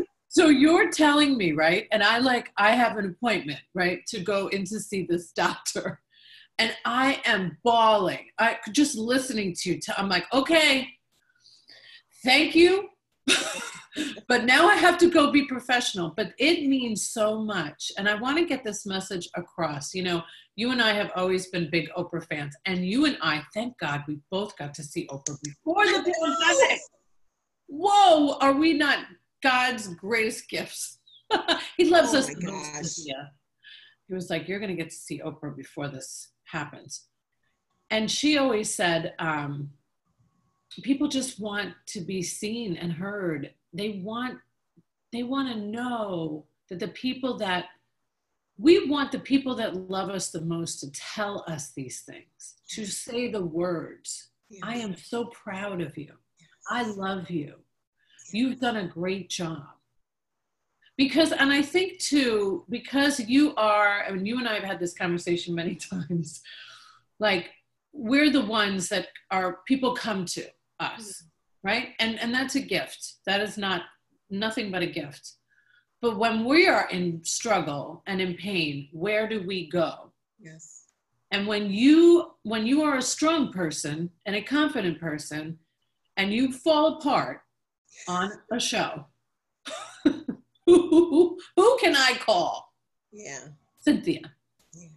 so 0.29 0.47
you're 0.47 0.91
telling 0.91 1.37
me, 1.37 1.53
right? 1.53 1.87
And 1.91 2.03
I 2.03 2.19
like, 2.19 2.51
I 2.57 2.71
have 2.71 2.97
an 2.97 3.05
appointment, 3.05 3.59
right, 3.73 4.05
to 4.07 4.19
go 4.19 4.47
in 4.47 4.65
to 4.65 4.79
see 4.79 5.05
this 5.09 5.31
doctor. 5.31 6.01
And 6.57 6.75
I 6.85 7.21
am 7.25 7.57
bawling. 7.63 8.25
I 8.37 8.57
just 8.71 8.97
listening 8.97 9.55
to 9.59 9.71
you. 9.71 9.79
I'm 9.97 10.09
like, 10.09 10.25
okay, 10.33 10.87
thank 12.23 12.55
you. 12.55 12.89
but 14.27 14.45
now 14.45 14.67
I 14.67 14.75
have 14.75 14.97
to 14.99 15.09
go 15.09 15.31
be 15.31 15.45
professional. 15.45 16.13
But 16.15 16.33
it 16.37 16.67
means 16.67 17.09
so 17.09 17.41
much. 17.41 17.91
And 17.97 18.07
I 18.07 18.15
want 18.15 18.37
to 18.37 18.45
get 18.45 18.63
this 18.63 18.85
message 18.85 19.27
across. 19.35 19.93
You 19.93 20.03
know, 20.03 20.23
you 20.55 20.71
and 20.71 20.81
I 20.81 20.93
have 20.93 21.11
always 21.15 21.47
been 21.47 21.69
big 21.69 21.89
Oprah 21.97 22.25
fans. 22.27 22.55
And 22.65 22.85
you 22.85 23.05
and 23.05 23.17
I, 23.21 23.43
thank 23.53 23.77
God, 23.79 24.03
we 24.07 24.19
both 24.29 24.57
got 24.57 24.73
to 24.75 24.83
see 24.83 25.07
Oprah 25.07 25.37
before 25.43 25.85
the 25.85 26.03
pandemic. 26.03 26.79
Whoa, 27.67 28.37
are 28.39 28.53
we 28.53 28.73
not 28.73 29.05
God's 29.43 29.87
greatest 29.89 30.49
gifts? 30.49 30.99
he 31.77 31.85
loves 31.85 32.13
oh 32.13 32.19
us. 32.19 33.05
Yeah. 33.05 33.25
He 34.07 34.15
was 34.15 34.29
like, 34.29 34.47
You're 34.47 34.59
going 34.59 34.75
to 34.75 34.81
get 34.81 34.89
to 34.89 34.95
see 34.95 35.21
Oprah 35.23 35.55
before 35.55 35.87
this 35.87 36.31
happens. 36.45 37.05
And 37.91 38.09
she 38.09 38.37
always 38.37 38.73
said, 38.73 39.13
um, 39.19 39.71
people 40.83 41.07
just 41.07 41.39
want 41.39 41.73
to 41.87 42.01
be 42.01 42.21
seen 42.21 42.77
and 42.77 42.93
heard 42.93 43.51
they 43.73 44.01
want 44.03 44.37
they 45.11 45.23
want 45.23 45.51
to 45.51 45.59
know 45.59 46.45
that 46.69 46.79
the 46.79 46.87
people 46.89 47.37
that 47.37 47.65
we 48.57 48.89
want 48.89 49.11
the 49.11 49.19
people 49.19 49.55
that 49.55 49.89
love 49.89 50.09
us 50.09 50.29
the 50.29 50.41
most 50.41 50.81
to 50.81 50.91
tell 50.91 51.43
us 51.47 51.71
these 51.71 52.01
things 52.01 52.55
to 52.69 52.85
say 52.85 53.31
the 53.31 53.43
words. 53.43 54.29
Yes. 54.49 54.61
i 54.63 54.75
am 54.75 54.95
so 54.95 55.25
proud 55.25 55.81
of 55.81 55.97
you. 55.97 56.11
Yes. 56.39 56.49
i 56.69 56.83
love 56.83 57.29
you. 57.29 57.55
You've 58.31 58.59
done 58.59 58.77
a 58.77 58.87
great 58.87 59.29
job. 59.29 59.63
Because 60.97 61.31
and 61.31 61.51
i 61.51 61.61
think 61.61 61.99
too 61.99 62.65
because 62.69 63.19
you 63.19 63.55
are 63.55 64.03
I 64.05 64.11
mean, 64.11 64.25
you 64.25 64.37
and 64.37 64.47
i 64.49 64.55
have 64.55 64.63
had 64.63 64.79
this 64.79 64.93
conversation 64.93 65.55
many 65.55 65.75
times 65.91 66.41
like 67.19 67.51
we're 67.93 68.29
the 68.29 68.45
ones 68.45 68.89
that 68.89 69.07
are 69.31 69.59
people 69.67 69.93
come 69.93 70.25
to 70.25 70.43
us 70.79 71.01
mm-hmm. 71.01 71.28
Right? 71.63 71.89
And 71.99 72.19
and 72.19 72.33
that's 72.33 72.55
a 72.55 72.61
gift. 72.61 73.15
That 73.25 73.41
is 73.41 73.57
not 73.57 73.83
nothing 74.29 74.71
but 74.71 74.81
a 74.81 74.87
gift. 74.87 75.33
But 76.01 76.17
when 76.17 76.45
we 76.45 76.67
are 76.67 76.87
in 76.89 77.23
struggle 77.23 78.03
and 78.07 78.21
in 78.21 78.35
pain 78.35 78.89
where 78.91 79.27
do 79.27 79.45
we 79.45 79.69
go? 79.69 80.11
Yes. 80.39 80.85
And 81.31 81.45
when 81.47 81.71
you 81.71 82.31
when 82.43 82.65
you 82.65 82.81
are 82.83 82.97
a 82.97 83.01
strong 83.01 83.51
person 83.51 84.09
and 84.25 84.35
a 84.35 84.41
confident 84.41 84.99
person 84.99 85.59
and 86.17 86.33
you 86.33 86.51
fall 86.51 86.97
apart 86.97 87.41
on 88.07 88.31
a 88.51 88.59
show 88.59 89.05
who, 90.65 91.37
who 91.55 91.77
can 91.81 91.95
i 91.95 92.17
call? 92.19 92.73
Yeah. 93.11 93.39
Cynthia. 93.79 94.21
Yeah. 94.73 94.87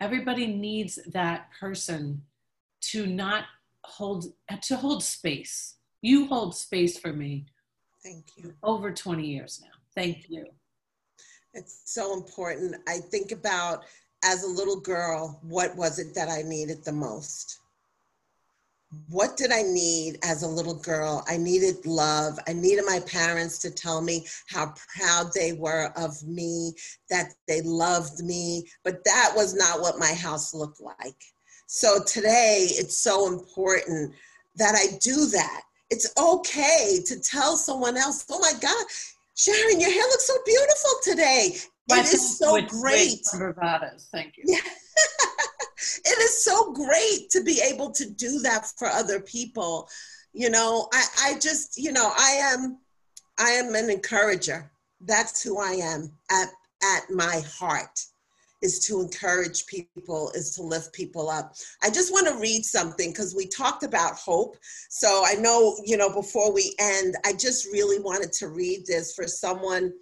everybody 0.00 0.46
needs 0.46 0.98
that 1.12 1.48
person 1.58 2.22
to 2.92 3.06
not 3.06 3.44
hold 3.84 4.26
to 4.62 4.76
hold 4.76 5.02
space 5.02 5.76
you 6.04 6.26
hold 6.26 6.54
space 6.54 6.98
for 6.98 7.12
me. 7.12 7.46
Thank 8.02 8.26
you. 8.36 8.52
Over 8.62 8.92
20 8.92 9.26
years 9.26 9.60
now. 9.62 9.72
Thank 9.94 10.28
you. 10.28 10.44
It's 11.54 11.82
so 11.86 12.14
important. 12.14 12.76
I 12.86 12.98
think 12.98 13.32
about 13.32 13.84
as 14.22 14.44
a 14.44 14.48
little 14.48 14.80
girl, 14.80 15.40
what 15.42 15.74
was 15.76 15.98
it 15.98 16.14
that 16.14 16.28
I 16.28 16.42
needed 16.42 16.84
the 16.84 16.92
most? 16.92 17.60
What 19.08 19.36
did 19.36 19.50
I 19.50 19.62
need 19.62 20.18
as 20.22 20.42
a 20.42 20.48
little 20.48 20.74
girl? 20.74 21.24
I 21.26 21.38
needed 21.38 21.86
love. 21.86 22.38
I 22.46 22.52
needed 22.52 22.84
my 22.86 23.00
parents 23.06 23.58
to 23.60 23.70
tell 23.70 24.02
me 24.02 24.26
how 24.48 24.74
proud 24.96 25.32
they 25.34 25.54
were 25.54 25.90
of 25.96 26.22
me, 26.22 26.74
that 27.08 27.32
they 27.48 27.62
loved 27.62 28.22
me, 28.22 28.68
but 28.84 29.02
that 29.04 29.32
was 29.34 29.54
not 29.54 29.80
what 29.80 29.98
my 29.98 30.12
house 30.12 30.52
looked 30.52 30.82
like. 30.82 31.22
So 31.66 31.98
today, 32.04 32.66
it's 32.68 32.98
so 32.98 33.26
important 33.26 34.12
that 34.56 34.74
I 34.74 34.98
do 34.98 35.26
that 35.26 35.62
it's 35.90 36.12
okay 36.20 37.00
to 37.06 37.20
tell 37.20 37.56
someone 37.56 37.96
else, 37.96 38.24
oh 38.30 38.38
my 38.38 38.52
God, 38.60 38.84
Sharon, 39.36 39.80
your 39.80 39.90
hair 39.90 40.02
looks 40.02 40.26
so 40.26 40.36
beautiful 40.44 40.90
today. 41.02 41.56
My 41.88 41.98
it 41.98 42.06
is 42.06 42.38
so 42.38 42.60
great. 42.62 43.20
Thank 44.12 44.36
you. 44.36 44.44
Yeah. 44.46 44.58
it 46.04 46.18
is 46.18 46.44
so 46.44 46.72
great 46.72 47.30
to 47.30 47.42
be 47.42 47.60
able 47.60 47.90
to 47.92 48.08
do 48.10 48.38
that 48.40 48.70
for 48.78 48.88
other 48.88 49.20
people. 49.20 49.88
You 50.32 50.50
know, 50.50 50.88
I, 50.92 51.04
I 51.22 51.38
just, 51.38 51.76
you 51.76 51.92
know, 51.92 52.12
I 52.16 52.30
am 52.54 52.78
I 53.38 53.50
am 53.50 53.74
an 53.74 53.90
encourager. 53.90 54.70
That's 55.00 55.42
who 55.42 55.60
I 55.60 55.72
am 55.72 56.12
at, 56.30 56.48
at 56.82 57.10
my 57.10 57.42
heart 57.58 58.00
is 58.64 58.78
to 58.86 59.02
encourage 59.02 59.66
people, 59.66 60.32
is 60.34 60.56
to 60.56 60.62
lift 60.62 60.94
people 60.94 61.28
up. 61.28 61.54
I 61.82 61.90
just 61.90 62.10
want 62.12 62.26
to 62.26 62.40
read 62.40 62.64
something 62.64 63.10
because 63.10 63.34
we 63.34 63.46
talked 63.46 63.82
about 63.82 64.14
hope. 64.16 64.56
So 64.88 65.22
I 65.26 65.34
know, 65.34 65.76
you 65.84 65.98
know, 65.98 66.08
before 66.08 66.50
we 66.50 66.74
end, 66.80 67.14
I 67.26 67.34
just 67.34 67.66
really 67.66 68.00
wanted 68.00 68.32
to 68.32 68.48
read 68.48 68.86
this 68.86 69.14
for 69.14 69.28
someone 69.28 69.92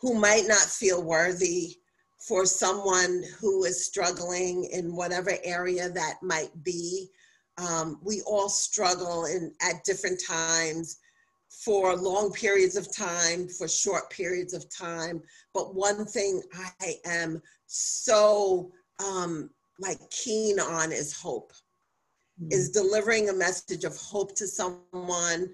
who 0.00 0.14
might 0.14 0.48
not 0.48 0.58
feel 0.58 1.00
worthy, 1.00 1.76
for 2.18 2.44
someone 2.44 3.22
who 3.40 3.64
is 3.64 3.86
struggling 3.86 4.64
in 4.72 4.96
whatever 4.96 5.30
area 5.44 5.88
that 5.90 6.14
might 6.22 6.50
be. 6.64 7.08
Um, 7.56 8.00
we 8.02 8.20
all 8.22 8.48
struggle 8.48 9.26
in, 9.26 9.52
at 9.62 9.84
different 9.84 10.20
times 10.26 10.98
for 11.64 11.96
long 11.96 12.32
periods 12.32 12.76
of 12.76 12.94
time, 12.94 13.48
for 13.48 13.68
short 13.68 14.10
periods 14.10 14.54
of 14.54 14.64
time. 14.74 15.22
But 15.54 15.74
one 15.74 16.04
thing 16.04 16.42
I 16.80 16.94
am 17.04 17.40
so 17.66 18.72
um, 19.04 19.50
like 19.78 19.98
keen 20.10 20.58
on 20.58 20.92
is 20.92 21.16
hope, 21.16 21.52
mm-hmm. 22.40 22.52
is 22.52 22.70
delivering 22.70 23.28
a 23.28 23.34
message 23.34 23.84
of 23.84 23.96
hope 23.96 24.34
to 24.36 24.46
someone 24.46 25.48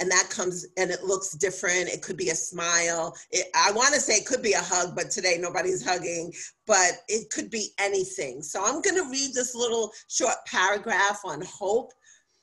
and 0.00 0.10
that 0.10 0.28
comes 0.30 0.66
and 0.78 0.90
it 0.90 1.04
looks 1.04 1.32
different. 1.32 1.88
It 1.88 2.02
could 2.02 2.16
be 2.16 2.30
a 2.30 2.34
smile. 2.34 3.14
It, 3.30 3.48
I 3.54 3.70
want 3.72 3.94
to 3.94 4.00
say 4.00 4.14
it 4.14 4.26
could 4.26 4.42
be 4.42 4.54
a 4.54 4.60
hug, 4.60 4.96
but 4.96 5.10
today 5.10 5.36
nobody's 5.38 5.84
hugging, 5.84 6.32
but 6.66 6.92
it 7.06 7.30
could 7.30 7.50
be 7.50 7.68
anything. 7.78 8.42
So 8.42 8.64
I'm 8.64 8.80
going 8.80 8.96
to 8.96 9.10
read 9.10 9.34
this 9.34 9.54
little 9.54 9.92
short 10.08 10.36
paragraph 10.46 11.20
on 11.24 11.42
hope. 11.42 11.92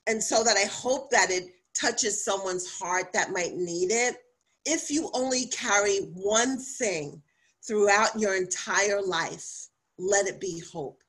And 0.05 0.23
so 0.23 0.43
that 0.43 0.55
I 0.55 0.67
hope 0.67 1.09
that 1.09 1.31
it 1.31 1.49
touches 1.79 2.23
someone's 2.23 2.79
heart 2.79 3.13
that 3.13 3.31
might 3.31 3.55
need 3.55 3.91
it. 3.91 4.17
If 4.65 4.89
you 4.91 5.09
only 5.13 5.47
carry 5.47 5.99
one 6.13 6.57
thing 6.57 7.21
throughout 7.65 8.19
your 8.19 8.35
entire 8.35 9.01
life, 9.01 9.67
let 9.97 10.27
it 10.27 10.39
be 10.39 10.61
hope. 10.71 11.01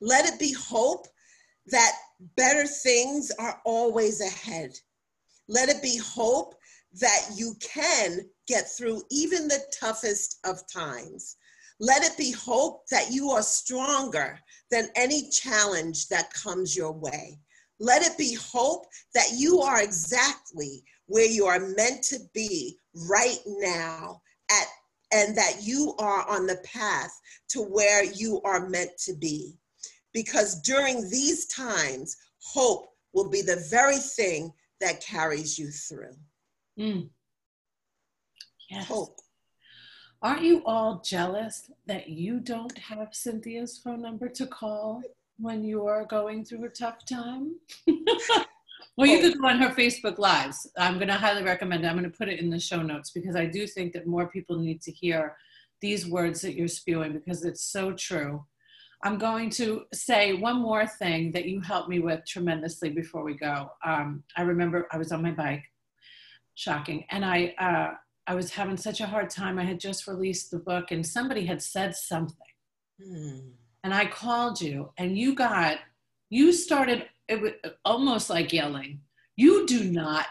Let 0.00 0.26
it 0.26 0.38
be 0.38 0.52
hope 0.52 1.06
that 1.66 1.92
better 2.36 2.66
things 2.66 3.32
are 3.38 3.60
always 3.64 4.20
ahead. 4.20 4.78
Let 5.48 5.68
it 5.68 5.82
be 5.82 5.98
hope 5.98 6.54
that 7.00 7.30
you 7.36 7.54
can 7.60 8.20
get 8.46 8.70
through 8.70 9.02
even 9.10 9.48
the 9.48 9.62
toughest 9.78 10.38
of 10.44 10.66
times. 10.72 11.36
Let 11.78 12.02
it 12.02 12.16
be 12.16 12.32
hope 12.32 12.86
that 12.90 13.10
you 13.10 13.30
are 13.30 13.42
stronger 13.42 14.38
than 14.70 14.88
any 14.94 15.28
challenge 15.30 16.08
that 16.08 16.32
comes 16.32 16.74
your 16.76 16.92
way. 16.92 17.38
Let 17.78 18.02
it 18.02 18.16
be 18.16 18.34
hope 18.34 18.86
that 19.14 19.32
you 19.34 19.60
are 19.60 19.82
exactly 19.82 20.82
where 21.06 21.26
you 21.26 21.46
are 21.46 21.60
meant 21.60 22.02
to 22.04 22.18
be 22.34 22.78
right 23.08 23.38
now 23.46 24.22
at 24.50 24.66
and 25.12 25.36
that 25.36 25.58
you 25.62 25.94
are 25.98 26.28
on 26.28 26.46
the 26.46 26.58
path 26.64 27.12
to 27.48 27.60
where 27.60 28.04
you 28.04 28.40
are 28.44 28.68
meant 28.68 28.90
to 28.98 29.14
be. 29.14 29.54
Because 30.12 30.60
during 30.62 31.08
these 31.10 31.46
times, 31.46 32.16
hope 32.38 32.88
will 33.12 33.30
be 33.30 33.42
the 33.42 33.64
very 33.70 33.98
thing 33.98 34.52
that 34.80 35.00
carries 35.00 35.58
you 35.58 35.70
through. 35.70 36.16
Mm. 36.78 37.08
Yes. 38.70 38.86
Hope. 38.86 39.20
Aren't 40.22 40.42
you 40.42 40.64
all 40.64 41.02
jealous 41.04 41.70
that 41.86 42.08
you 42.08 42.40
don't 42.40 42.76
have 42.78 43.14
Cynthia's 43.14 43.78
phone 43.78 44.02
number 44.02 44.28
to 44.30 44.46
call 44.46 45.02
when 45.38 45.64
you're 45.64 46.06
going 46.08 46.44
through 46.44 46.64
a 46.64 46.68
tough 46.68 47.04
time? 47.04 47.56
well, 48.96 49.06
you 49.06 49.20
could 49.20 49.38
go 49.38 49.48
on 49.48 49.58
her 49.58 49.70
Facebook 49.70 50.18
Lives. 50.18 50.68
I'm 50.78 50.94
going 50.94 51.08
to 51.08 51.14
highly 51.14 51.42
recommend 51.42 51.84
it. 51.84 51.88
I'm 51.88 51.98
going 51.98 52.10
to 52.10 52.16
put 52.16 52.28
it 52.28 52.40
in 52.40 52.50
the 52.50 52.58
show 52.58 52.82
notes 52.82 53.10
because 53.10 53.36
I 53.36 53.46
do 53.46 53.66
think 53.66 53.92
that 53.92 54.06
more 54.06 54.28
people 54.28 54.58
need 54.58 54.80
to 54.82 54.92
hear 54.92 55.36
these 55.80 56.06
words 56.06 56.40
that 56.40 56.54
you're 56.54 56.68
spewing 56.68 57.12
because 57.12 57.44
it's 57.44 57.62
so 57.62 57.92
true. 57.92 58.44
I'm 59.02 59.18
going 59.18 59.50
to 59.50 59.84
say 59.92 60.32
one 60.32 60.60
more 60.60 60.86
thing 60.86 61.32
that 61.32 61.44
you 61.44 61.60
helped 61.60 61.88
me 61.88 62.00
with 62.00 62.24
tremendously 62.26 62.90
before 62.90 63.24
we 63.24 63.34
go. 63.34 63.70
Um, 63.84 64.24
I 64.36 64.42
remember 64.42 64.88
I 64.90 64.96
was 64.96 65.12
on 65.12 65.22
my 65.22 65.32
bike, 65.32 65.64
shocking, 66.54 67.04
and 67.10 67.24
I 67.24 67.54
uh, 67.58 67.94
I 68.26 68.34
was 68.34 68.50
having 68.50 68.76
such 68.76 69.00
a 69.00 69.06
hard 69.06 69.30
time. 69.30 69.58
I 69.58 69.64
had 69.64 69.78
just 69.78 70.08
released 70.08 70.50
the 70.50 70.58
book, 70.58 70.90
and 70.90 71.06
somebody 71.06 71.44
had 71.44 71.62
said 71.62 71.94
something, 71.94 72.36
hmm. 73.00 73.50
And 73.86 73.94
I 73.94 74.06
called 74.06 74.60
you, 74.60 74.90
and 74.98 75.16
you 75.16 75.32
got 75.36 75.78
you 76.28 76.52
started 76.52 77.06
it 77.28 77.40
was 77.40 77.52
almost 77.84 78.28
like 78.28 78.52
yelling. 78.52 79.00
You 79.36 79.64
do 79.64 79.84
not 79.84 80.26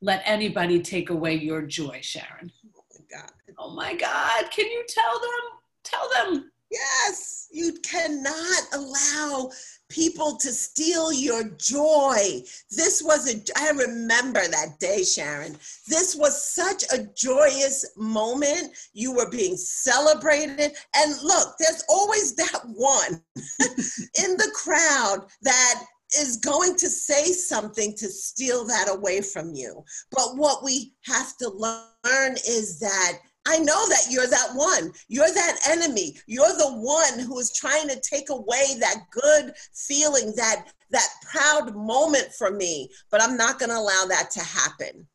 let 0.00 0.22
anybody 0.24 0.82
take 0.82 1.10
away 1.10 1.36
your 1.36 1.62
joy, 1.62 2.00
Sharon. 2.02 2.50
Oh 2.76 2.82
my 2.90 3.04
God! 3.16 3.30
Oh 3.58 3.70
my 3.70 3.94
God! 3.94 4.50
Can 4.50 4.66
you 4.66 4.84
tell 4.88 5.20
them? 5.20 5.40
Tell 5.84 6.10
them 6.10 6.50
Yes, 6.74 7.48
you 7.52 7.74
cannot 7.84 8.62
allow 8.72 9.50
people 9.88 10.36
to 10.36 10.48
steal 10.48 11.12
your 11.12 11.44
joy. 11.58 12.42
This 12.70 13.02
was 13.04 13.32
a, 13.32 13.40
I 13.56 13.70
remember 13.70 14.40
that 14.40 14.78
day, 14.80 15.04
Sharon. 15.04 15.56
This 15.88 16.16
was 16.16 16.52
such 16.54 16.84
a 16.92 17.06
joyous 17.16 17.84
moment. 17.96 18.72
You 18.92 19.14
were 19.14 19.30
being 19.30 19.56
celebrated. 19.56 20.72
And 20.96 21.22
look, 21.22 21.54
there's 21.58 21.84
always 21.88 22.34
that 22.36 22.60
one 22.64 23.22
in 23.38 24.36
the 24.36 24.50
crowd 24.54 25.26
that 25.42 25.84
is 26.18 26.36
going 26.36 26.76
to 26.76 26.88
say 26.88 27.32
something 27.32 27.94
to 27.96 28.08
steal 28.08 28.64
that 28.66 28.88
away 28.88 29.20
from 29.20 29.52
you. 29.54 29.84
But 30.10 30.36
what 30.36 30.62
we 30.62 30.94
have 31.06 31.36
to 31.38 31.48
learn 31.50 32.36
is 32.46 32.78
that 32.80 33.18
I 33.46 33.58
know 33.58 33.88
that 33.88 34.06
you're 34.10 34.26
that 34.26 34.50
one. 34.54 34.92
You're 35.08 35.32
that 35.32 35.58
enemy. 35.68 36.16
You're 36.26 36.56
the 36.56 36.72
one 36.72 37.18
who 37.18 37.38
is 37.38 37.52
trying 37.52 37.88
to 37.88 38.00
take 38.00 38.30
away 38.30 38.76
that 38.80 38.96
good 39.10 39.52
feeling, 39.72 40.32
that 40.36 40.66
that 40.90 41.08
proud 41.22 41.74
moment 41.74 42.32
from 42.32 42.56
me, 42.56 42.88
but 43.10 43.20
I'm 43.22 43.36
not 43.36 43.58
going 43.58 43.70
to 43.70 43.76
allow 43.76 44.04
that 44.08 44.30
to 44.32 44.40
happen. 44.40 45.06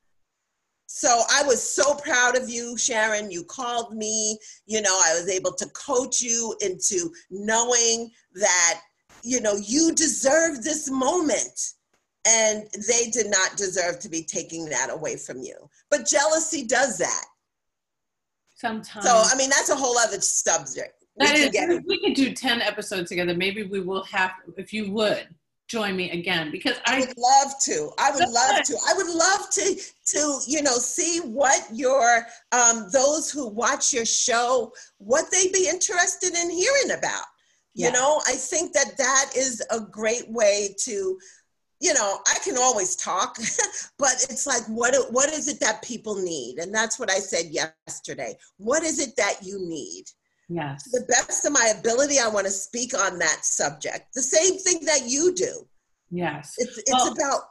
So 0.88 1.22
I 1.32 1.44
was 1.44 1.62
so 1.62 1.96
proud 1.96 2.36
of 2.36 2.50
you, 2.50 2.78
Sharon. 2.78 3.32
You 3.32 3.44
called 3.44 3.96
me, 3.96 4.38
you 4.66 4.82
know, 4.82 5.00
I 5.06 5.14
was 5.14 5.30
able 5.30 5.54
to 5.54 5.70
coach 5.70 6.22
you 6.22 6.56
into 6.62 7.12
knowing 7.30 8.12
that, 8.36 8.82
you 9.24 9.40
know, 9.40 9.56
you 9.56 9.94
deserve 9.94 10.64
this 10.64 10.90
moment. 10.90 11.74
And 12.28 12.68
they 12.88 13.10
did 13.10 13.28
not 13.28 13.56
deserve 13.56 14.00
to 14.00 14.10
be 14.10 14.24
taking 14.24 14.66
that 14.66 14.90
away 14.92 15.16
from 15.16 15.42
you. 15.42 15.56
But 15.90 16.06
jealousy 16.06 16.66
does 16.66 16.98
that 16.98 17.26
sometimes. 18.60 19.06
So 19.06 19.22
I 19.26 19.36
mean, 19.38 19.50
that's 19.50 19.70
a 19.70 19.76
whole 19.76 19.98
other 19.98 20.20
subject. 20.22 21.06
That 21.18 21.34
we 21.36 21.42
is, 21.42 21.50
could 21.52 21.86
we 21.86 22.00
could 22.00 22.14
do 22.14 22.34
ten 22.34 22.62
episodes 22.62 23.10
together. 23.10 23.34
Maybe 23.34 23.64
we 23.64 23.80
will 23.80 24.04
have, 24.06 24.32
if 24.58 24.72
you 24.72 24.92
would 24.92 25.28
join 25.68 25.96
me 25.96 26.12
again, 26.12 26.50
because 26.52 26.78
I, 26.86 26.98
I 26.98 27.00
would 27.00 27.18
love 27.18 27.54
to. 27.64 27.90
I 28.00 28.12
would 28.12 28.30
love 28.30 28.64
to. 28.64 28.78
I 28.88 28.94
would 28.96 29.08
love 29.08 29.50
to 29.52 29.82
to 30.14 30.40
you 30.48 30.62
know 30.62 30.78
see 30.78 31.20
what 31.20 31.62
your 31.74 32.26
um, 32.52 32.88
those 32.92 33.32
who 33.32 33.48
watch 33.48 33.94
your 33.94 34.06
show 34.06 34.72
what 34.98 35.26
they'd 35.32 35.54
be 35.54 35.68
interested 35.70 36.36
in 36.36 36.50
hearing 36.50 36.98
about. 36.98 37.26
You 37.76 37.86
yeah. 37.86 37.92
know, 37.92 38.22
I 38.28 38.34
think 38.34 38.74
that 38.74 38.98
that 38.98 39.32
is 39.38 39.62
a 39.72 39.80
great 39.80 40.30
way 40.30 40.76
to 40.86 41.18
you 41.82 41.94
know, 41.94 42.20
I 42.28 42.40
can 42.44 42.58
always 42.58 42.96
talk, 42.96 43.38
but 43.98 44.26
it's 44.30 44.46
like, 44.46 44.64
what, 44.68 44.94
what 45.12 45.32
is 45.32 45.48
it 45.48 45.60
that 45.62 45.82
people 45.82 46.16
need? 46.16 46.58
And 46.58 46.74
that's 46.74 47.00
what 47.00 47.10
I 47.10 47.20
said 47.20 47.46
yesterday. 47.52 48.36
What 48.58 48.84
is 48.84 49.00
it 49.00 49.16
that 49.18 49.38
you 49.42 49.60
need? 49.60 50.06
Yes. 50.50 50.84
To 50.84 51.00
the 51.00 51.06
best 51.06 51.46
of 51.46 51.54
my 51.54 51.74
ability, 51.78 52.20
I 52.20 52.28
want 52.28 52.48
to 52.48 52.52
speak 52.52 52.94
on 52.98 53.20
that 53.20 53.46
subject. 53.46 54.14
The 54.14 54.22
same 54.22 54.58
thing 54.58 54.86
that 54.86 55.04
you 55.08 55.34
do. 55.34 55.68
Yes. 56.10 56.56
It's, 56.58 56.78
it's 56.80 56.92
well, 56.92 57.14
about 57.14 57.42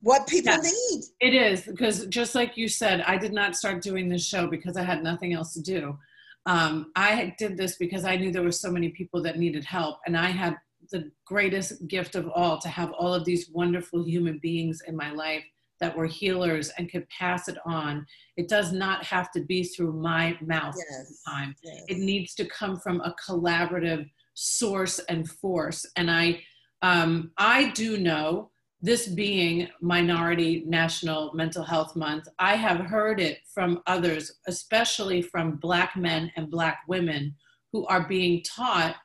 what 0.00 0.28
people 0.28 0.52
yes, 0.52 0.62
need. 0.62 1.02
It 1.20 1.34
is, 1.34 1.62
because 1.62 2.06
just 2.06 2.34
like 2.34 2.56
you 2.56 2.68
said, 2.68 3.00
I 3.06 3.16
did 3.16 3.32
not 3.32 3.56
start 3.56 3.82
doing 3.82 4.08
this 4.08 4.24
show 4.24 4.46
because 4.46 4.76
I 4.76 4.82
had 4.82 5.02
nothing 5.02 5.32
else 5.32 5.54
to 5.54 5.62
do. 5.62 5.98
Um, 6.44 6.92
I 6.94 7.34
did 7.38 7.56
this 7.56 7.76
because 7.76 8.04
I 8.04 8.16
knew 8.16 8.30
there 8.30 8.42
were 8.42 8.52
so 8.52 8.70
many 8.70 8.90
people 8.90 9.20
that 9.22 9.38
needed 9.38 9.64
help, 9.64 9.98
and 10.06 10.16
I 10.16 10.28
had 10.28 10.56
the 10.90 11.10
greatest 11.24 11.86
gift 11.88 12.14
of 12.14 12.28
all 12.34 12.58
to 12.58 12.68
have 12.68 12.92
all 12.92 13.14
of 13.14 13.24
these 13.24 13.50
wonderful 13.52 14.04
human 14.04 14.38
beings 14.38 14.82
in 14.86 14.96
my 14.96 15.10
life 15.10 15.44
that 15.80 15.96
were 15.96 16.06
healers 16.06 16.70
and 16.78 16.90
could 16.90 17.08
pass 17.10 17.48
it 17.48 17.58
on. 17.66 18.06
It 18.36 18.48
does 18.48 18.72
not 18.72 19.04
have 19.04 19.30
to 19.32 19.40
be 19.40 19.64
through 19.64 19.92
my 19.92 20.36
mouth 20.40 20.74
yes, 20.76 21.22
time. 21.26 21.54
Yes. 21.62 21.84
It 21.88 21.98
needs 21.98 22.34
to 22.36 22.46
come 22.46 22.78
from 22.78 23.00
a 23.02 23.14
collaborative 23.28 24.08
source 24.34 24.98
and 25.08 25.28
force. 25.28 25.84
And 25.96 26.10
I, 26.10 26.42
um, 26.82 27.32
I 27.36 27.70
do 27.70 27.98
know 27.98 28.50
this 28.82 29.08
being 29.08 29.68
Minority 29.80 30.62
National 30.66 31.32
Mental 31.34 31.64
Health 31.64 31.96
Month, 31.96 32.28
I 32.38 32.56
have 32.56 32.78
heard 32.78 33.20
it 33.20 33.38
from 33.52 33.82
others, 33.86 34.30
especially 34.46 35.22
from 35.22 35.56
Black 35.56 35.96
men 35.96 36.30
and 36.36 36.50
Black 36.50 36.80
women 36.86 37.34
who 37.72 37.86
are 37.86 38.06
being 38.06 38.42
taught 38.42 38.96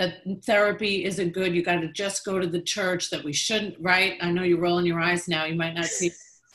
that 0.00 0.22
therapy 0.46 1.04
isn't 1.04 1.34
good. 1.34 1.54
You 1.54 1.62
got 1.62 1.82
to 1.82 1.88
just 1.92 2.24
go 2.24 2.38
to 2.38 2.46
the 2.46 2.62
church, 2.62 3.10
that 3.10 3.22
we 3.22 3.34
shouldn't, 3.34 3.76
right? 3.80 4.16
I 4.22 4.30
know 4.30 4.42
you're 4.42 4.58
rolling 4.58 4.86
your 4.86 4.98
eyes 4.98 5.28
now. 5.28 5.44
You 5.44 5.56
might 5.56 5.74
not 5.74 5.84
see, 5.84 6.10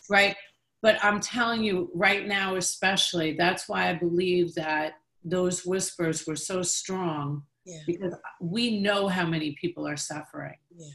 right? 0.09 0.35
But 0.81 0.97
I'm 1.03 1.19
telling 1.19 1.63
you 1.63 1.91
right 1.93 2.27
now, 2.27 2.55
especially, 2.55 3.33
that's 3.33 3.69
why 3.69 3.87
I 3.87 3.93
believe 3.93 4.55
that 4.55 4.93
those 5.23 5.63
whispers 5.63 6.25
were 6.25 6.35
so 6.35 6.63
strong 6.63 7.43
yeah. 7.65 7.81
because 7.85 8.15
we 8.41 8.79
know 8.81 9.07
how 9.07 9.27
many 9.27 9.55
people 9.61 9.87
are 9.87 9.97
suffering. 9.97 10.57
Yeah. 10.75 10.87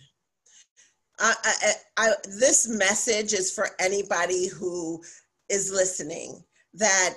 I, 1.20 1.34
I, 1.44 1.72
I, 1.98 2.12
this 2.24 2.68
message 2.68 3.32
is 3.32 3.52
for 3.52 3.68
anybody 3.78 4.48
who 4.48 5.00
is 5.48 5.70
listening 5.70 6.42
that 6.74 7.14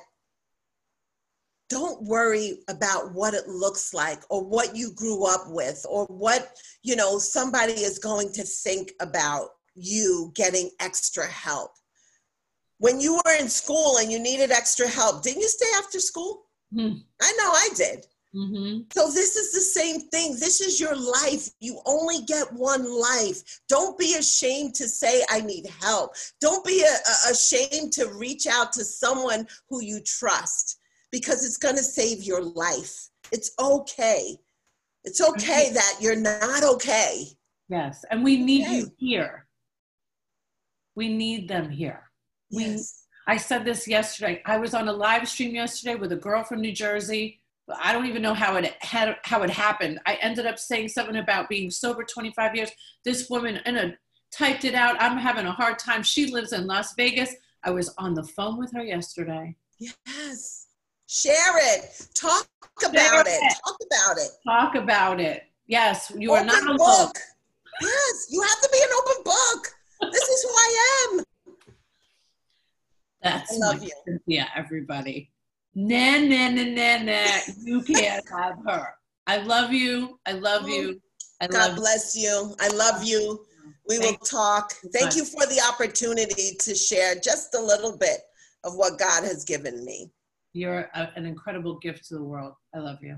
don't 1.70 2.03
worry 2.03 2.59
about 2.70 3.14
what 3.14 3.34
it 3.34 3.47
looks 3.47 3.93
like 3.93 4.20
or 4.30 4.43
what 4.43 4.76
you 4.76 4.91
grew 4.93 5.26
up 5.26 5.45
with 5.47 5.86
or 5.89 6.05
what 6.05 6.55
you 6.84 6.95
know 6.95 7.18
somebody 7.18 7.74
is 7.74 7.99
going 7.99 8.32
to 8.34 8.43
think 8.43 8.91
about 8.99 9.49
you 9.76 10.32
getting 10.36 10.70
extra 10.80 11.28
help 11.28 11.72
when 12.78 12.99
you 12.99 13.16
were 13.16 13.39
in 13.39 13.49
school 13.49 13.97
and 13.97 14.11
you 14.11 14.20
needed 14.20 14.51
extra 14.51 14.88
help 14.88 15.24
didn't 15.24 15.41
you 15.41 15.49
stay 15.49 15.70
after 15.78 15.99
school 15.99 16.43
hmm. 16.74 16.93
i 17.22 17.32
know 17.38 17.51
i 17.51 17.70
did 17.76 18.05
Mm-hmm. 18.36 18.82
So, 18.91 19.11
this 19.11 19.36
is 19.36 19.51
the 19.51 19.59
same 19.59 20.09
thing. 20.09 20.32
This 20.39 20.59
is 20.59 20.80
your 20.80 20.95
life. 20.95 21.49
You 21.59 21.80
only 21.86 22.22
get 22.26 22.51
one 22.51 22.84
life. 22.84 23.61
Don't 23.70 23.95
be 23.95 24.16
ashamed 24.16 24.74
to 24.76 24.88
say, 24.88 25.24
I 25.30 25.41
need 25.41 25.68
help. 25.82 26.16
Don't 26.41 26.66
be 26.66 26.82
a, 26.82 26.86
a, 26.86 27.32
ashamed 27.32 27.93
to 27.93 28.07
reach 28.07 28.47
out 28.47 28.74
to 28.74 28.84
someone 28.84 29.47
who 29.70 29.84
you 29.84 30.01
trust 30.03 30.80
because 31.14 31.45
it's 31.45 31.57
going 31.57 31.76
to 31.76 31.84
save 31.84 32.24
your 32.24 32.41
life. 32.41 33.07
It's 33.32 33.51
okay. 33.61 34.36
It's 35.03 35.22
okay 35.22 35.70
that 35.72 35.97
you're 36.01 36.16
not 36.16 36.64
okay. 36.64 37.28
Yes. 37.70 38.03
And 38.09 38.24
we 38.24 38.38
need 38.38 38.66
okay. 38.66 38.78
you 38.78 38.91
here. 38.97 39.47
We 40.95 41.16
need 41.16 41.47
them 41.47 41.70
here. 41.70 42.09
Yes. 42.49 43.05
I 43.28 43.38
said 43.38 43.64
this 43.64 43.88
yesterday. 43.88 44.41
I 44.47 44.57
was 44.57 44.74
on 44.74 44.88
a 44.88 44.91
live 44.91 45.30
stream 45.30 45.53
yesterday 45.53 45.95
with 45.95 46.11
a 46.11 46.18
girl 46.18 46.43
from 46.43 46.61
New 46.61 46.74
Jersey. 46.74 47.41
I 47.82 47.93
don't 47.93 48.07
even 48.07 48.24
know 48.24 48.34
how 48.34 48.55
it 48.55 48.74
had 48.82 49.16
how 49.24 49.43
it 49.43 49.49
happened. 49.49 49.99
I 50.05 50.16
ended 50.16 50.47
up 50.47 50.59
saying 50.59 50.89
something 50.89 51.16
about 51.16 51.47
being 51.47 51.70
sober 51.70 52.03
25 52.03 52.55
years. 52.55 52.72
This 53.05 53.30
woman 53.30 53.57
a 53.66 53.93
typed 54.32 54.66
it 54.66 54.74
out. 54.74 54.99
I'm 54.99 55.18
having 55.18 55.45
a 55.45 55.51
hard 55.51 55.78
time. 55.78 56.01
She 56.01 56.32
lives 56.32 56.53
in 56.53 56.66
Las 56.66 56.95
Vegas. 56.95 57.34
I 57.64 57.70
was 57.70 57.93
on 57.99 58.16
the 58.16 58.24
phone 58.24 58.57
with 58.57 58.74
her 58.74 58.84
yesterday. 58.84 59.55
Yes. 59.80 60.68
Share 61.08 61.76
it. 61.76 62.08
Talk 62.16 62.47
about 62.86 63.28
it. 63.28 63.39
it. 63.41 63.56
Talk 63.66 63.78
about 63.86 64.18
it. 64.18 64.32
Talk 64.47 64.76
about 64.76 65.20
it. 65.20 65.43
Yes, 65.68 66.12
you 66.18 66.32
open 66.32 66.43
are 66.43 66.45
not 66.45 66.64
alone. 66.64 66.78
book. 66.78 67.18
Yes, 67.82 68.28
you 68.30 68.41
have 68.41 68.62
to 68.62 68.70
be 68.72 68.80
an 68.82 68.89
open 68.97 69.24
book. 69.24 69.68
This 70.12 70.24
is 70.24 70.43
who 70.43 70.49
I 70.49 71.08
am. 71.12 71.24
That's 73.22 73.54
I 73.54 73.58
love 73.58 73.84
you. 73.84 73.91
Cynthia, 74.06 74.47
everybody. 74.56 75.32
Nah, 75.76 76.18
nah, 76.20 76.49
nah, 76.49 76.64
nah, 76.64 77.04
nah. 77.04 77.39
You 77.62 77.82
can't 77.82 78.24
have 78.38 78.58
her. 78.68 78.89
I 79.26 79.38
love 79.38 79.72
you. 79.72 80.20
I 80.26 80.34
love 80.34 80.68
you. 80.68 81.01
I 81.41 81.47
God 81.47 81.70
love 81.70 81.76
bless 81.78 82.16
you. 82.16 82.30
you. 82.30 82.56
I 82.60 82.68
love 82.70 83.04
you. 83.04 83.45
We 83.88 83.97
Thank 83.97 84.20
will 84.20 84.26
talk. 84.28 84.74
Thank 84.93 85.16
you 85.16 85.26
for 85.26 85.45
the 85.45 85.62
opportunity 85.70 86.56
to 86.60 86.76
share 86.76 87.16
just 87.16 87.56
a 87.56 87.62
little 87.62 87.97
bit 87.97 88.20
of 88.64 88.76
what 88.76 88.99
God 88.99 89.24
has 89.24 89.43
given 89.43 89.84
me. 89.84 90.12
You're 90.54 90.89
a, 90.93 91.12
an 91.16 91.26
incredible 91.26 91.80
gift 91.80 92.08
to 92.10 92.16
the 92.16 92.24
world. 92.24 92.54
I 92.76 92.80
love 92.80 92.99
you. 93.01 93.18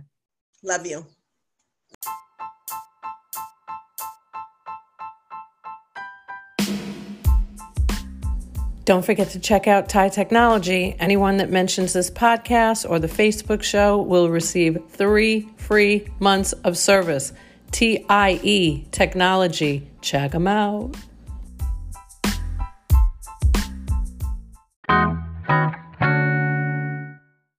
Love 0.64 0.86
you. 0.86 1.06
Don't 8.86 9.04
forget 9.04 9.32
to 9.32 9.40
check 9.40 9.68
out 9.68 9.90
TIE 9.90 10.10
Technology. 10.10 10.96
Anyone 11.00 11.38
that 11.38 11.50
mentions 11.50 11.92
this 11.92 12.12
podcast 12.12 12.88
or 12.88 13.00
the 13.00 13.08
Facebook 13.08 13.64
show 13.64 14.00
will 14.00 14.30
receive 14.30 14.78
three 14.90 15.50
free 15.58 16.08
months 16.20 16.54
of 16.54 16.78
service. 16.78 17.34
TIE 17.72 18.86
Technology. 18.92 19.88
Check 20.02 20.32
them 20.32 20.48
out. 20.48 20.96